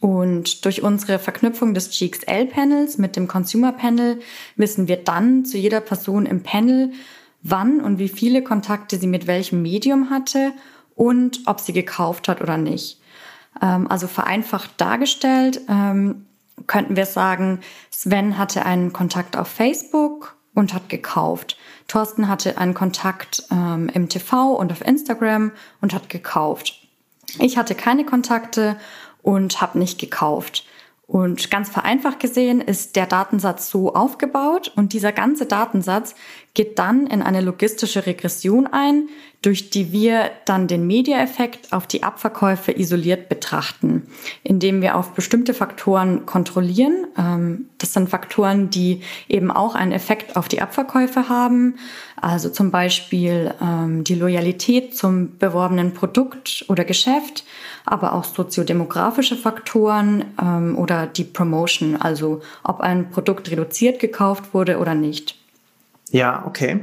Und 0.00 0.64
durch 0.64 0.82
unsere 0.82 1.18
Verknüpfung 1.18 1.74
des 1.74 1.90
GXL-Panels 1.90 2.98
mit 2.98 3.16
dem 3.16 3.28
Consumer-Panel 3.28 4.20
wissen 4.56 4.88
wir 4.88 4.96
dann 4.96 5.44
zu 5.44 5.58
jeder 5.58 5.80
Person 5.80 6.26
im 6.26 6.42
Panel, 6.42 6.92
wann 7.42 7.80
und 7.80 7.98
wie 7.98 8.08
viele 8.08 8.42
Kontakte 8.42 8.98
sie 8.98 9.06
mit 9.06 9.26
welchem 9.26 9.62
Medium 9.62 10.10
hatte 10.10 10.52
und 10.94 11.40
ob 11.46 11.60
sie 11.60 11.72
gekauft 11.72 12.28
hat 12.28 12.40
oder 12.40 12.56
nicht. 12.56 13.00
Ähm, 13.62 13.88
also 13.90 14.06
vereinfacht 14.06 14.70
dargestellt 14.78 15.60
ähm, 15.68 16.26
könnten 16.66 16.96
wir 16.96 17.06
sagen, 17.06 17.60
Sven 17.90 18.38
hatte 18.38 18.64
einen 18.64 18.92
Kontakt 18.92 19.36
auf 19.36 19.48
Facebook 19.48 20.36
und 20.54 20.72
hat 20.72 20.88
gekauft. 20.88 21.58
Thorsten 21.86 22.28
hatte 22.28 22.58
einen 22.58 22.74
Kontakt 22.74 23.44
ähm, 23.50 23.90
im 23.92 24.08
TV 24.08 24.54
und 24.54 24.72
auf 24.72 24.80
Instagram 24.80 25.52
und 25.82 25.92
hat 25.92 26.08
gekauft. 26.08 26.80
Ich 27.38 27.58
hatte 27.58 27.74
keine 27.74 28.06
Kontakte 28.06 28.76
und 29.26 29.60
habe 29.60 29.80
nicht 29.80 29.98
gekauft. 29.98 30.64
Und 31.08 31.50
ganz 31.50 31.68
vereinfacht 31.68 32.20
gesehen 32.20 32.60
ist 32.60 32.94
der 32.94 33.06
Datensatz 33.06 33.68
so 33.68 33.92
aufgebaut 33.92 34.72
und 34.76 34.92
dieser 34.92 35.10
ganze 35.10 35.46
Datensatz 35.46 36.14
geht 36.56 36.78
dann 36.78 37.06
in 37.06 37.22
eine 37.22 37.42
logistische 37.42 38.06
Regression 38.06 38.66
ein, 38.66 39.10
durch 39.42 39.68
die 39.68 39.92
wir 39.92 40.30
dann 40.46 40.66
den 40.66 40.86
Media-Effekt 40.86 41.72
auf 41.72 41.86
die 41.86 42.02
Abverkäufe 42.02 42.72
isoliert 42.72 43.28
betrachten, 43.28 44.08
indem 44.42 44.80
wir 44.80 44.96
auf 44.96 45.12
bestimmte 45.12 45.52
Faktoren 45.52 46.24
kontrollieren. 46.24 47.06
Ähm, 47.16 47.66
das 47.76 47.92
sind 47.92 48.08
Faktoren, 48.08 48.70
die 48.70 49.02
eben 49.28 49.50
auch 49.50 49.74
einen 49.74 49.92
Effekt 49.92 50.34
auf 50.34 50.48
die 50.48 50.62
Abverkäufe 50.62 51.28
haben, 51.28 51.76
also 52.20 52.48
zum 52.48 52.70
Beispiel 52.70 53.54
ähm, 53.60 54.02
die 54.02 54.14
Loyalität 54.14 54.96
zum 54.96 55.36
beworbenen 55.36 55.92
Produkt 55.92 56.64
oder 56.68 56.84
Geschäft, 56.84 57.44
aber 57.84 58.14
auch 58.14 58.24
soziodemografische 58.24 59.36
Faktoren 59.36 60.24
ähm, 60.42 60.78
oder 60.78 61.06
die 61.06 61.24
Promotion, 61.24 61.96
also 61.96 62.40
ob 62.64 62.80
ein 62.80 63.10
Produkt 63.10 63.50
reduziert 63.50 64.00
gekauft 64.00 64.54
wurde 64.54 64.78
oder 64.78 64.94
nicht. 64.94 65.36
Ja, 66.10 66.44
okay. 66.46 66.80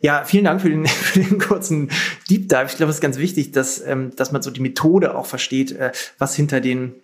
Ja, 0.00 0.24
vielen 0.24 0.44
Dank 0.44 0.60
für 0.60 0.70
den, 0.70 0.86
für 0.86 1.20
den 1.20 1.38
kurzen 1.38 1.90
Deep 2.30 2.48
Dive. 2.48 2.66
Ich 2.66 2.76
glaube, 2.76 2.90
es 2.90 2.96
ist 2.96 3.02
ganz 3.02 3.18
wichtig, 3.18 3.52
dass, 3.52 3.84
ähm, 3.86 4.14
dass 4.16 4.32
man 4.32 4.42
so 4.42 4.50
die 4.50 4.60
Methode 4.60 5.14
auch 5.14 5.26
versteht, 5.26 5.72
äh, 5.72 5.92
was 6.18 6.34
hinter 6.34 6.60
den 6.60 6.94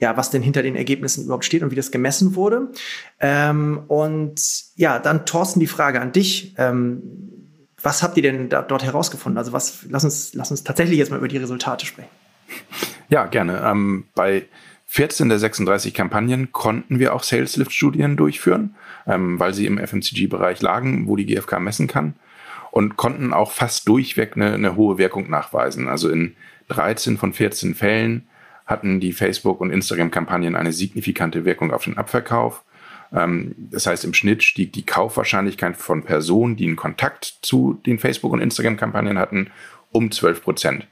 ja, 0.00 0.16
was 0.16 0.30
denn 0.30 0.42
hinter 0.42 0.62
den 0.62 0.74
Ergebnissen 0.74 1.24
überhaupt 1.24 1.44
steht 1.44 1.62
und 1.62 1.70
wie 1.70 1.76
das 1.76 1.92
gemessen 1.92 2.34
wurde. 2.34 2.72
Ähm, 3.20 3.84
und 3.86 4.40
ja, 4.74 4.98
dann 4.98 5.24
Thorsten, 5.24 5.60
die 5.60 5.68
Frage 5.68 6.00
an 6.00 6.10
dich. 6.10 6.52
Ähm, 6.58 7.00
was 7.80 8.02
habt 8.02 8.16
ihr 8.16 8.22
denn 8.22 8.48
da, 8.48 8.62
dort 8.62 8.82
herausgefunden? 8.82 9.38
Also 9.38 9.52
was, 9.52 9.86
lass 9.88 10.04
uns, 10.04 10.34
lass 10.34 10.50
uns 10.50 10.64
tatsächlich 10.64 10.98
jetzt 10.98 11.10
mal 11.10 11.18
über 11.18 11.28
die 11.28 11.36
Resultate 11.36 11.86
sprechen. 11.86 12.10
Ja, 13.08 13.26
gerne. 13.26 13.62
Ähm, 13.64 14.04
bei 14.14 14.46
14 14.86 15.28
der 15.28 15.38
36 15.38 15.94
Kampagnen 15.94 16.50
konnten 16.52 16.98
wir 16.98 17.14
auch 17.14 17.22
Sales 17.22 17.56
Lift 17.56 17.72
Studien 17.72 18.16
durchführen 18.16 18.74
ähm, 19.06 19.38
weil 19.38 19.54
sie 19.54 19.66
im 19.66 19.78
FMCG-Bereich 19.78 20.62
lagen, 20.62 21.06
wo 21.06 21.16
die 21.16 21.26
GfK 21.26 21.60
messen 21.60 21.86
kann 21.86 22.14
und 22.70 22.96
konnten 22.96 23.32
auch 23.32 23.52
fast 23.52 23.86
durchweg 23.86 24.36
eine, 24.36 24.54
eine 24.54 24.76
hohe 24.76 24.98
Wirkung 24.98 25.30
nachweisen. 25.30 25.88
Also 25.88 26.10
in 26.10 26.34
13 26.68 27.18
von 27.18 27.32
14 27.32 27.74
Fällen 27.74 28.26
hatten 28.66 28.98
die 28.98 29.12
Facebook- 29.12 29.60
und 29.60 29.70
Instagram-Kampagnen 29.70 30.56
eine 30.56 30.72
signifikante 30.72 31.44
Wirkung 31.44 31.70
auf 31.72 31.84
den 31.84 31.98
Abverkauf. 31.98 32.64
Ähm, 33.12 33.54
das 33.56 33.86
heißt, 33.86 34.04
im 34.04 34.14
Schnitt 34.14 34.42
stieg 34.42 34.72
die 34.72 34.84
Kaufwahrscheinlichkeit 34.86 35.76
von 35.76 36.02
Personen, 36.02 36.56
die 36.56 36.66
einen 36.66 36.76
Kontakt 36.76 37.38
zu 37.42 37.80
den 37.86 37.98
Facebook- 37.98 38.32
und 38.32 38.40
Instagram-Kampagnen 38.40 39.18
hatten, 39.18 39.50
um 39.92 40.10
12 40.10 40.42
Prozent. 40.42 40.88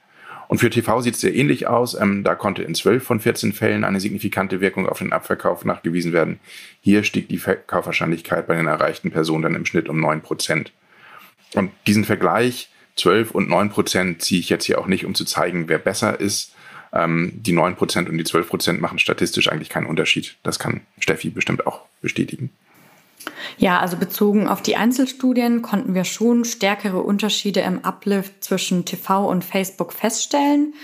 Und 0.53 0.59
für 0.59 0.69
TV 0.69 1.01
sieht 1.01 1.15
es 1.15 1.23
sehr 1.23 1.35
ähnlich 1.35 1.67
aus. 1.67 1.99
Ähm, 1.99 2.25
da 2.25 2.35
konnte 2.35 2.63
in 2.63 2.75
12 2.75 3.03
von 3.03 3.21
14 3.21 3.55
Fällen 3.55 3.85
eine 3.85 4.01
signifikante 4.01 4.61
Wirkung 4.61 4.87
auf 4.87 4.99
den 4.99 5.15
Abverkauf 5.15 5.65
nachgewiesen 5.65 6.13
werden. 6.13 6.41
Hier 6.83 7.05
stieg 7.05 7.27
die 7.31 7.39
Kaufwahrscheinlichkeit 7.39 8.47
bei 8.47 8.57
den 8.57 8.67
erreichten 8.67 9.11
Personen 9.11 9.45
dann 9.45 9.55
im 9.55 9.65
Schnitt 9.65 9.89
um 9.89 9.99
9 9.99 10.21
Prozent. 10.21 10.73
Und 11.55 11.71
diesen 11.87 12.05
Vergleich 12.05 12.69
12 12.97 13.31
und 13.31 13.49
9 13.49 13.71
Prozent 13.71 14.21
ziehe 14.21 14.41
ich 14.41 14.51
jetzt 14.51 14.67
hier 14.67 14.79
auch 14.79 14.89
nicht, 14.89 15.07
um 15.07 15.15
zu 15.15 15.25
zeigen, 15.25 15.71
wer 15.71 15.79
besser 15.79 16.21
ist. 16.21 16.55
Ähm, 16.93 17.33
die 17.35 17.53
9 17.53 17.75
Prozent 17.75 18.11
und 18.11 18.19
die 18.19 18.25
12 18.25 18.51
Prozent 18.51 18.79
machen 18.79 18.99
statistisch 18.99 19.51
eigentlich 19.51 19.71
keinen 19.71 19.87
Unterschied. 19.87 20.37
Das 20.43 20.59
kann 20.59 20.83
Steffi 20.99 21.31
bestimmt 21.31 21.67
auch 21.67 21.87
bestätigen. 22.03 22.51
Ja, 23.59 23.81
also 23.81 23.97
bezogen 23.97 24.49
auf 24.49 24.63
die 24.63 24.77
Einzelstudien 24.77 25.63
konnten 25.63 25.95
wir 25.95 26.05
schon 26.05 26.45
stärkere 26.45 27.01
Unterschiede 27.03 27.61
im 27.61 27.85
Uplift 27.85 28.43
zwischen 28.43 28.85
TV 28.85 29.29
und 29.29 29.45
Facebook 29.45 29.93
feststellen. 29.93 30.75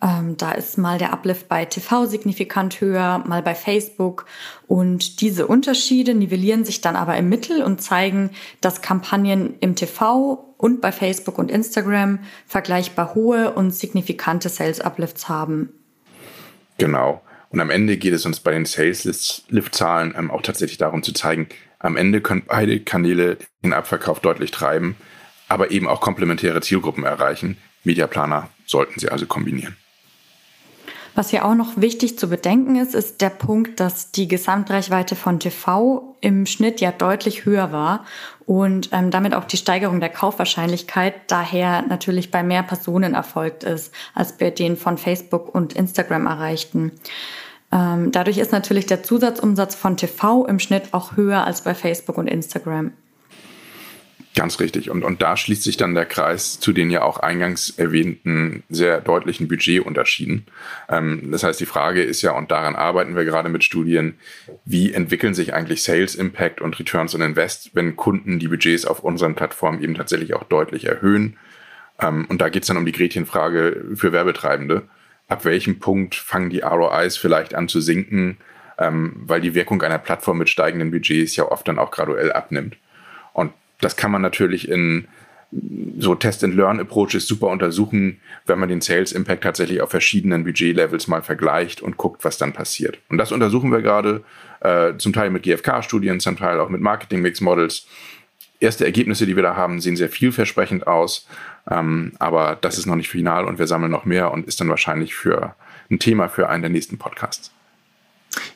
Ähm, 0.00 0.36
da 0.36 0.52
ist 0.52 0.78
mal 0.78 0.98
der 0.98 1.12
Uplift 1.12 1.48
bei 1.48 1.64
TV 1.64 2.06
signifikant 2.06 2.80
höher, 2.80 3.24
mal 3.26 3.42
bei 3.42 3.54
Facebook. 3.54 4.26
Und 4.66 5.20
diese 5.20 5.46
Unterschiede 5.46 6.14
nivellieren 6.14 6.64
sich 6.64 6.80
dann 6.80 6.94
aber 6.94 7.16
im 7.16 7.28
Mittel 7.28 7.62
und 7.62 7.82
zeigen, 7.82 8.30
dass 8.60 8.80
Kampagnen 8.80 9.54
im 9.60 9.74
TV 9.74 10.54
und 10.56 10.80
bei 10.80 10.92
Facebook 10.92 11.38
und 11.38 11.50
Instagram 11.50 12.20
vergleichbar 12.46 13.14
hohe 13.14 13.52
und 13.52 13.72
signifikante 13.72 14.48
Sales 14.48 14.80
Uplifts 14.80 15.28
haben. 15.28 15.72
Genau. 16.78 17.20
Und 17.50 17.60
am 17.60 17.70
Ende 17.70 17.96
geht 17.96 18.12
es 18.12 18.26
uns 18.26 18.40
bei 18.40 18.52
den 18.52 18.66
Sales-Lift-Zahlen 18.66 20.14
ähm, 20.16 20.30
auch 20.30 20.42
tatsächlich 20.42 20.78
darum 20.78 21.02
zu 21.02 21.12
zeigen, 21.12 21.48
am 21.78 21.96
Ende 21.96 22.20
können 22.20 22.42
beide 22.46 22.80
Kanäle 22.80 23.38
den 23.62 23.72
Abverkauf 23.72 24.20
deutlich 24.20 24.50
treiben, 24.50 24.96
aber 25.48 25.70
eben 25.70 25.88
auch 25.88 26.00
komplementäre 26.00 26.60
Zielgruppen 26.60 27.04
erreichen. 27.04 27.56
Mediaplaner 27.84 28.48
sollten 28.66 28.98
sie 28.98 29.10
also 29.10 29.26
kombinieren. 29.26 29.76
Was 31.18 31.30
hier 31.30 31.44
auch 31.44 31.56
noch 31.56 31.72
wichtig 31.76 32.16
zu 32.16 32.28
bedenken 32.28 32.76
ist, 32.76 32.94
ist 32.94 33.20
der 33.22 33.30
Punkt, 33.30 33.80
dass 33.80 34.12
die 34.12 34.28
Gesamtreichweite 34.28 35.16
von 35.16 35.40
TV 35.40 36.16
im 36.20 36.46
Schnitt 36.46 36.80
ja 36.80 36.92
deutlich 36.92 37.44
höher 37.44 37.72
war 37.72 38.04
und 38.46 38.90
ähm, 38.92 39.10
damit 39.10 39.34
auch 39.34 39.44
die 39.44 39.56
Steigerung 39.56 39.98
der 39.98 40.10
Kaufwahrscheinlichkeit 40.10 41.14
daher 41.26 41.82
natürlich 41.82 42.30
bei 42.30 42.44
mehr 42.44 42.62
Personen 42.62 43.14
erfolgt 43.14 43.64
ist, 43.64 43.92
als 44.14 44.38
bei 44.38 44.50
den 44.50 44.76
von 44.76 44.96
Facebook 44.96 45.52
und 45.52 45.72
Instagram 45.72 46.26
erreichten. 46.26 46.92
Ähm, 47.70 48.12
dadurch 48.12 48.38
ist 48.38 48.52
natürlich 48.52 48.86
der 48.86 49.02
Zusatzumsatz 49.02 49.74
von 49.74 49.96
TV 49.96 50.46
im 50.46 50.58
Schnitt 50.58 50.92
auch 50.92 51.16
höher 51.16 51.44
als 51.44 51.62
bei 51.62 51.74
Facebook 51.74 52.16
und 52.16 52.26
Instagram. 52.26 52.92
Ganz 54.38 54.60
richtig. 54.60 54.88
Und, 54.88 55.02
und 55.02 55.20
da 55.20 55.36
schließt 55.36 55.64
sich 55.64 55.76
dann 55.76 55.96
der 55.96 56.04
Kreis 56.04 56.60
zu 56.60 56.72
den 56.72 56.90
ja 56.90 57.02
auch 57.02 57.18
eingangs 57.18 57.70
erwähnten 57.70 58.62
sehr 58.68 59.00
deutlichen 59.00 59.48
Budgetunterschieden. 59.48 60.46
Ähm, 60.88 61.30
das 61.32 61.42
heißt, 61.42 61.58
die 61.58 61.66
Frage 61.66 62.04
ist 62.04 62.22
ja, 62.22 62.30
und 62.30 62.52
daran 62.52 62.76
arbeiten 62.76 63.16
wir 63.16 63.24
gerade 63.24 63.48
mit 63.48 63.64
Studien, 63.64 64.14
wie 64.64 64.92
entwickeln 64.92 65.34
sich 65.34 65.54
eigentlich 65.54 65.82
Sales 65.82 66.14
Impact 66.14 66.60
und 66.60 66.78
Returns 66.78 67.16
on 67.16 67.20
Invest, 67.22 67.70
wenn 67.74 67.96
Kunden 67.96 68.38
die 68.38 68.46
Budgets 68.46 68.84
auf 68.84 69.00
unseren 69.00 69.34
Plattformen 69.34 69.82
eben 69.82 69.96
tatsächlich 69.96 70.34
auch 70.34 70.44
deutlich 70.44 70.84
erhöhen? 70.84 71.36
Ähm, 72.00 72.24
und 72.28 72.40
da 72.40 72.48
geht 72.48 72.62
es 72.62 72.68
dann 72.68 72.76
um 72.76 72.86
die 72.86 72.92
Gretchenfrage 72.92 73.86
für 73.96 74.12
Werbetreibende. 74.12 74.84
Ab 75.28 75.44
welchem 75.44 75.78
Punkt 75.78 76.14
fangen 76.14 76.50
die 76.50 76.60
ROIs 76.60 77.16
vielleicht 77.16 77.54
an 77.54 77.68
zu 77.68 77.80
sinken, 77.80 78.38
ähm, 78.78 79.14
weil 79.24 79.40
die 79.40 79.54
Wirkung 79.54 79.82
einer 79.82 79.98
Plattform 79.98 80.38
mit 80.38 80.48
steigenden 80.48 80.90
Budgets 80.90 81.36
ja 81.36 81.44
oft 81.44 81.68
dann 81.68 81.78
auch 81.78 81.90
graduell 81.90 82.32
abnimmt? 82.32 82.76
Und 83.32 83.52
das 83.80 83.96
kann 83.96 84.10
man 84.10 84.22
natürlich 84.22 84.68
in 84.68 85.06
so 85.98 86.14
Test-and-Learn-Approaches 86.14 87.26
super 87.26 87.48
untersuchen, 87.48 88.20
wenn 88.46 88.58
man 88.58 88.68
den 88.68 88.80
Sales 88.80 89.12
Impact 89.12 89.42
tatsächlich 89.44 89.80
auf 89.80 89.90
verschiedenen 89.90 90.44
Budget-Levels 90.44 91.08
mal 91.08 91.22
vergleicht 91.22 91.80
und 91.80 91.96
guckt, 91.96 92.24
was 92.24 92.36
dann 92.38 92.52
passiert. 92.52 92.98
Und 93.08 93.18
das 93.18 93.32
untersuchen 93.32 93.72
wir 93.72 93.80
gerade, 93.80 94.24
äh, 94.60 94.96
zum 94.98 95.12
Teil 95.12 95.30
mit 95.30 95.44
GFK-Studien, 95.44 96.20
zum 96.20 96.36
Teil 96.36 96.60
auch 96.60 96.68
mit 96.68 96.80
Marketing-Mix-Models. 96.82 97.86
Erste 98.60 98.84
Ergebnisse, 98.84 99.26
die 99.26 99.36
wir 99.36 99.42
da 99.42 99.56
haben, 99.56 99.80
sehen 99.80 99.96
sehr 99.96 100.08
vielversprechend 100.08 100.86
aus, 100.86 101.28
ähm, 101.70 102.12
aber 102.18 102.58
das 102.60 102.78
ist 102.78 102.86
noch 102.86 102.96
nicht 102.96 103.08
final 103.08 103.44
und 103.44 103.58
wir 103.58 103.66
sammeln 103.66 103.92
noch 103.92 104.04
mehr 104.04 104.32
und 104.32 104.46
ist 104.46 104.60
dann 104.60 104.68
wahrscheinlich 104.68 105.14
für 105.14 105.54
ein 105.90 105.98
Thema 105.98 106.28
für 106.28 106.48
einen 106.48 106.62
der 106.62 106.70
nächsten 106.70 106.98
Podcasts. 106.98 107.52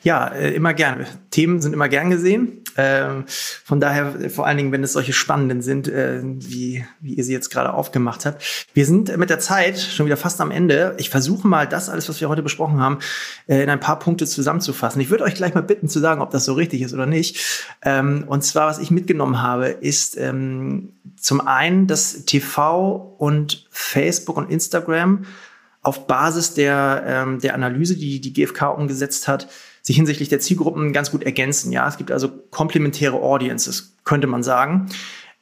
Ja, 0.03 0.29
äh, 0.29 0.55
immer 0.55 0.75
gern. 0.75 1.07
Themen 1.31 1.61
sind 1.61 1.73
immer 1.73 1.89
gern 1.89 2.11
gesehen. 2.11 2.62
Ähm, 2.77 3.25
von 3.27 3.81
daher, 3.81 4.15
äh, 4.21 4.29
vor 4.29 4.47
allen 4.47 4.57
Dingen, 4.57 4.73
wenn 4.73 4.83
es 4.83 4.93
solche 4.93 5.13
spannenden 5.13 5.63
sind, 5.63 5.89
äh, 5.89 6.21
wie, 6.23 6.85
wie 7.01 7.15
ihr 7.15 7.25
sie 7.25 7.33
jetzt 7.33 7.51
gerade 7.51 7.73
aufgemacht 7.73 8.25
habt. 8.27 8.43
Wir 8.75 8.87
sind 8.87 9.17
mit 9.17 9.31
der 9.31 9.39
Zeit 9.39 9.79
schon 9.79 10.07
wieder 10.07 10.17
fast 10.17 10.41
am 10.41 10.51
Ende. 10.51 10.95
Ich 10.99 11.11
versuche 11.11 11.47
mal, 11.47 11.67
das 11.67 11.89
alles, 11.89 12.09
was 12.09 12.21
wir 12.21 12.29
heute 12.29 12.43
besprochen 12.43 12.81
haben, 12.81 12.99
in 13.47 13.69
ein 13.69 13.81
paar 13.81 13.99
Punkte 13.99 14.27
zusammenzufassen. 14.27 15.01
Ich 15.01 15.11
würde 15.11 15.25
euch 15.25 15.35
gleich 15.35 15.55
mal 15.55 15.63
bitten 15.63 15.89
zu 15.89 15.99
sagen, 15.99 16.21
ob 16.21 16.31
das 16.31 16.45
so 16.45 16.55
richtig 16.55 16.83
ist 16.83 16.95
oder 16.95 17.07
nicht. 17.07 17.69
Ähm, 17.83 18.25
und 18.27 18.43
zwar, 18.43 18.67
was 18.67 18.79
ich 18.79 18.91
mitgenommen 18.91 19.43
habe, 19.43 19.69
ist 19.69 20.17
ähm, 20.17 20.93
zum 21.17 21.41
einen, 21.47 21.87
dass 21.87 22.25
TV 22.25 23.15
und 23.19 23.67
Facebook 23.71 24.37
und 24.37 24.51
Instagram 24.51 25.25
auf 25.83 26.07
Basis 26.07 26.55
der, 26.55 27.27
der 27.39 27.55
Analyse, 27.55 27.97
die 27.97 28.21
die 28.21 28.33
GfK 28.33 28.69
umgesetzt 28.69 29.27
hat, 29.27 29.49
sich 29.83 29.97
hinsichtlich 29.97 30.29
der 30.29 30.41
Zielgruppen 30.41 30.93
ganz 30.93 31.11
gut 31.11 31.25
ergänzen. 31.25 31.73
Ja, 31.73 31.87
es 31.89 31.99
gibt 31.99 32.11
also 32.11 32.29
komplementäre 32.51 33.21
Audiences, 33.21 33.97
könnte 34.05 34.27
man 34.27 34.43
sagen. 34.43 34.89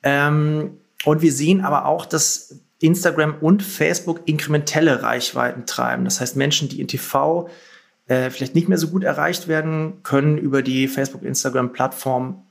Ähm, 0.02 0.78
und 1.04 1.22
wir 1.22 1.32
sehen 1.32 1.60
aber 1.62 1.86
auch, 1.86 2.06
dass 2.06 2.58
Instagram 2.80 3.36
und 3.40 3.62
Facebook 3.62 4.22
inkrementelle 4.24 5.02
Reichweiten 5.02 5.66
treiben. 5.66 6.04
Das 6.04 6.20
heißt, 6.20 6.36
Menschen, 6.36 6.68
die 6.68 6.80
in 6.80 6.88
TV 6.88 7.48
äh, 8.06 8.30
vielleicht 8.30 8.54
nicht 8.54 8.68
mehr 8.68 8.78
so 8.78 8.88
gut 8.88 9.04
erreicht 9.04 9.46
werden, 9.46 10.02
können 10.02 10.38
über 10.38 10.62
die 10.62 10.88
Facebook-Instagram-Plattform 10.88 12.42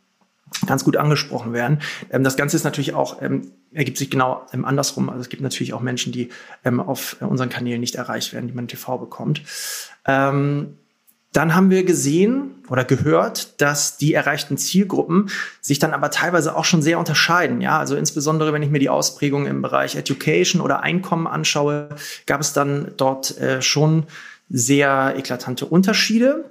ganz 0.65 0.83
gut 0.83 0.97
angesprochen 0.97 1.53
werden. 1.53 1.81
Ähm, 2.11 2.23
das 2.23 2.37
Ganze 2.37 2.55
ist 2.55 2.63
natürlich 2.63 2.93
auch, 2.93 3.21
ähm, 3.21 3.51
ergibt 3.71 3.97
sich 3.97 4.09
genau 4.09 4.45
ähm, 4.53 4.65
andersrum. 4.65 5.09
Also 5.09 5.21
es 5.21 5.29
gibt 5.29 5.41
natürlich 5.41 5.73
auch 5.73 5.81
Menschen, 5.81 6.11
die 6.11 6.29
ähm, 6.63 6.79
auf 6.79 7.17
unseren 7.19 7.49
Kanälen 7.49 7.81
nicht 7.81 7.95
erreicht 7.95 8.33
werden, 8.33 8.47
die 8.47 8.53
man 8.53 8.65
in 8.65 8.69
TV 8.69 8.97
bekommt. 8.97 9.41
Dann 11.31 11.53
haben 11.53 11.69
wir 11.69 11.83
gesehen 11.83 12.55
oder 12.69 12.83
gehört, 12.83 13.61
dass 13.61 13.97
die 13.97 14.15
erreichten 14.15 14.57
Zielgruppen 14.57 15.29
sich 15.61 15.77
dann 15.77 15.93
aber 15.93 16.09
teilweise 16.09 16.55
auch 16.55 16.65
schon 16.65 16.81
sehr 16.81 16.97
unterscheiden. 16.97 17.61
Ja, 17.61 17.77
also 17.77 17.95
insbesondere 17.95 18.51
wenn 18.51 18.63
ich 18.63 18.71
mir 18.71 18.79
die 18.79 18.89
Ausprägung 18.89 19.45
im 19.45 19.61
Bereich 19.61 19.95
Education 19.95 20.61
oder 20.61 20.81
Einkommen 20.81 21.27
anschaue, 21.27 21.89
gab 22.25 22.41
es 22.41 22.53
dann 22.53 22.93
dort 22.97 23.37
äh, 23.37 23.61
schon 23.61 24.05
sehr 24.49 25.13
eklatante 25.17 25.65
Unterschiede. 25.67 26.45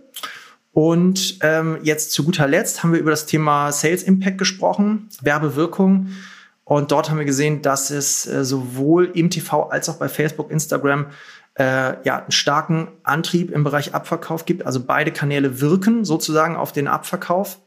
Und 0.73 1.39
ähm, 1.43 1.79
jetzt 1.83 2.13
zu 2.13 2.23
guter 2.23 2.47
Letzt 2.47 2.85
haben 2.85 2.93
wir 2.93 3.01
über 3.01 3.11
das 3.11 3.27
Thema 3.27 3.73
Sales 3.73 4.05
Impact 4.05 4.39
gesprochen, 4.39 5.09
Werbewirkung. 5.21 6.11
Und 6.63 6.93
dort 6.93 7.11
haben 7.11 7.19
wir 7.19 7.25
gesehen, 7.25 7.63
dass 7.63 7.91
es 7.91 8.27
äh, 8.27 8.45
sowohl 8.45 9.11
im 9.15 9.31
TV 9.31 9.71
als 9.71 9.89
auch 9.89 9.97
bei 9.97 10.09
Facebook, 10.09 10.53
Instagram 10.53 11.07
äh, 11.59 11.97
ja, 12.05 12.19
einen 12.19 12.33
starken 12.33 12.89
Antrieb 13.03 13.51
im 13.51 13.65
Bereich 13.65 13.95
Abverkauf 13.95 14.45
gibt. 14.45 14.65
Also 14.65 14.85
beide 14.85 15.13
Kanäle 15.13 15.61
wirken 15.61 16.05
sozusagen 16.05 16.57
auf 16.57 16.73
den 16.73 16.87
Abverkauf. 16.87 17.59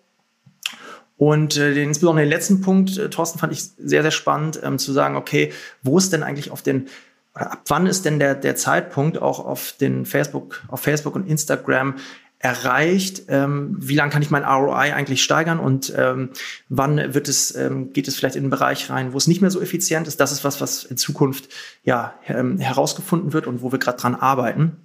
Und 1.17 1.57
äh, 1.57 1.73
den, 1.73 1.89
insbesondere 1.89 2.25
den 2.25 2.31
letzten 2.31 2.61
Punkt, 2.61 2.97
äh, 2.97 3.09
Thorsten, 3.09 3.37
fand 3.37 3.53
ich 3.53 3.63
sehr, 3.63 4.01
sehr 4.01 4.11
spannend, 4.11 4.59
ähm, 4.63 4.79
zu 4.79 4.91
sagen, 4.91 5.15
okay, 5.15 5.51
wo 5.83 5.97
ist 5.97 6.13
denn 6.13 6.23
eigentlich 6.23 6.51
auf 6.51 6.61
den, 6.61 6.87
oder 7.35 7.51
ab 7.51 7.61
wann 7.67 7.85
ist 7.85 8.05
denn 8.05 8.17
der, 8.17 8.33
der 8.33 8.55
Zeitpunkt 8.55 9.21
auch 9.21 9.39
auf 9.45 9.73
den 9.79 10.05
Facebook, 10.05 10.63
auf 10.69 10.79
Facebook 10.79 11.15
und 11.15 11.27
Instagram 11.27 11.95
erreicht? 12.41 13.23
Ähm, 13.27 13.75
wie 13.79 13.95
lange 13.95 14.11
kann 14.11 14.21
ich 14.21 14.31
mein 14.31 14.43
ROI 14.43 14.93
eigentlich 14.93 15.23
steigern 15.23 15.59
und 15.59 15.93
ähm, 15.95 16.29
wann 16.69 17.13
wird 17.13 17.27
es, 17.27 17.55
ähm, 17.55 17.93
geht 17.93 18.07
es 18.07 18.15
vielleicht 18.15 18.35
in 18.35 18.43
einen 18.43 18.49
Bereich 18.49 18.89
rein, 18.89 19.13
wo 19.13 19.17
es 19.17 19.27
nicht 19.27 19.41
mehr 19.41 19.51
so 19.51 19.61
effizient 19.61 20.07
ist? 20.07 20.19
Das 20.19 20.31
ist 20.31 20.43
was, 20.43 20.59
was 20.59 20.83
in 20.83 20.97
Zukunft 20.97 21.49
ja 21.83 22.15
ähm, 22.27 22.57
herausgefunden 22.57 23.33
wird 23.33 23.47
und 23.47 23.61
wo 23.61 23.71
wir 23.71 23.79
gerade 23.79 23.99
dran 23.99 24.15
arbeiten. 24.15 24.77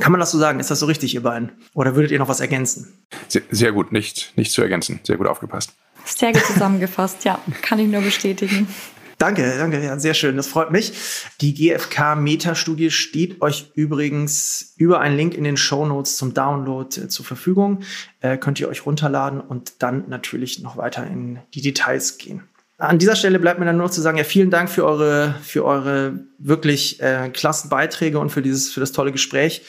Kann 0.00 0.12
man 0.12 0.20
das 0.20 0.30
so 0.30 0.38
sagen? 0.38 0.60
Ist 0.60 0.70
das 0.70 0.80
so 0.80 0.86
richtig, 0.86 1.14
ihr 1.14 1.22
beiden? 1.22 1.52
Oder 1.74 1.94
würdet 1.94 2.10
ihr 2.10 2.18
noch 2.18 2.28
was 2.28 2.40
ergänzen? 2.40 2.92
Sehr, 3.28 3.42
sehr 3.50 3.72
gut, 3.72 3.92
nicht, 3.92 4.32
nicht 4.36 4.52
zu 4.52 4.62
ergänzen. 4.62 5.00
Sehr 5.02 5.16
gut 5.16 5.26
aufgepasst. 5.26 5.72
Sehr 6.04 6.32
gut 6.32 6.44
zusammengefasst, 6.44 7.24
ja. 7.24 7.40
Kann 7.62 7.78
ich 7.78 7.88
nur 7.88 8.02
bestätigen. 8.02 8.68
Danke, 9.18 9.54
danke, 9.56 9.82
ja, 9.82 9.98
sehr 9.98 10.12
schön. 10.12 10.36
Das 10.36 10.46
freut 10.46 10.70
mich. 10.70 10.92
Die 11.40 11.54
GfK 11.54 12.16
Meta-Studie 12.16 12.90
steht 12.90 13.40
euch 13.40 13.72
übrigens 13.74 14.74
über 14.76 15.00
einen 15.00 15.16
Link 15.16 15.34
in 15.34 15.44
den 15.44 15.56
Show 15.56 15.86
Notes 15.86 16.18
zum 16.18 16.34
Download 16.34 17.00
äh, 17.00 17.08
zur 17.08 17.24
Verfügung. 17.24 17.80
Äh, 18.20 18.36
könnt 18.36 18.60
ihr 18.60 18.68
euch 18.68 18.84
runterladen 18.84 19.40
und 19.40 19.82
dann 19.82 20.04
natürlich 20.08 20.60
noch 20.60 20.76
weiter 20.76 21.06
in 21.06 21.38
die 21.54 21.62
Details 21.62 22.18
gehen. 22.18 22.42
An 22.78 22.98
dieser 22.98 23.16
Stelle 23.16 23.38
bleibt 23.38 23.58
mir 23.58 23.64
dann 23.64 23.78
nur 23.78 23.86
noch 23.86 23.92
zu 23.92 24.02
sagen, 24.02 24.18
ja, 24.18 24.24
vielen 24.24 24.50
Dank 24.50 24.68
für 24.68 24.84
eure, 24.84 25.34
für 25.42 25.64
eure 25.64 26.20
wirklich 26.36 27.00
äh, 27.00 27.30
klassen 27.30 27.70
Beiträge 27.70 28.18
und 28.18 28.28
für 28.28 28.42
dieses, 28.42 28.70
für 28.70 28.80
das 28.80 28.92
tolle 28.92 29.12
Gespräch. 29.12 29.62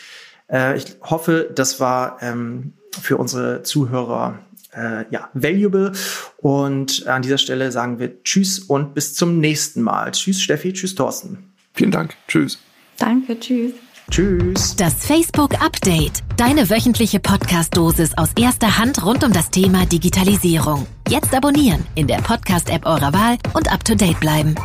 Äh, 0.52 0.76
ich 0.76 0.98
hoffe, 1.02 1.50
das 1.56 1.80
war 1.80 2.18
ähm, 2.22 2.74
für 3.00 3.16
unsere 3.16 3.64
Zuhörer 3.64 4.40
äh, 4.78 5.06
ja, 5.10 5.30
valuable. 5.34 5.92
Und 6.38 7.08
an 7.08 7.22
dieser 7.22 7.38
Stelle 7.38 7.72
sagen 7.72 8.00
wir 8.00 8.24
Tschüss 8.24 8.60
und 8.60 8.94
bis 8.94 9.14
zum 9.14 9.40
nächsten 9.40 9.82
Mal. 9.82 10.12
Tschüss, 10.12 10.42
Steffi. 10.42 10.74
Tschüss, 10.74 10.96
Thorsten. 10.96 11.52
Vielen 11.74 11.92
Dank. 11.92 12.16
Tschüss. 12.28 12.60
Danke. 12.98 13.40
Tschüss. 13.40 13.74
Tschüss. 14.10 14.76
Das 14.78 15.06
Facebook 15.06 15.62
Update. 15.62 16.24
Deine 16.38 16.70
wöchentliche 16.70 17.20
Podcast-Dosis 17.20 18.18
aus 18.18 18.30
erster 18.40 18.78
Hand 18.78 19.06
rund 19.06 19.24
um 19.26 19.34
das 19.34 19.50
Thema 19.50 19.86
Digitalisierung. 19.86 20.88
Jetzt 21.10 21.36
abonnieren 21.36 21.86
in 21.96 22.08
der 22.08 22.18
Podcast-App 22.18 22.86
eurer 22.86 23.12
Wahl 23.12 23.38
und 23.54 23.72
up 23.72 23.84
to 23.84 23.96
date 23.96 24.20
bleiben. 24.22 24.56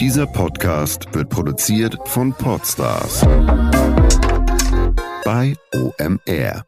Dieser 0.00 0.26
Podcast 0.26 1.06
wird 1.14 1.30
produziert 1.30 1.96
von 2.04 2.34
Podstars 2.34 3.24
bei 5.24 5.54
OMR. 5.74 6.64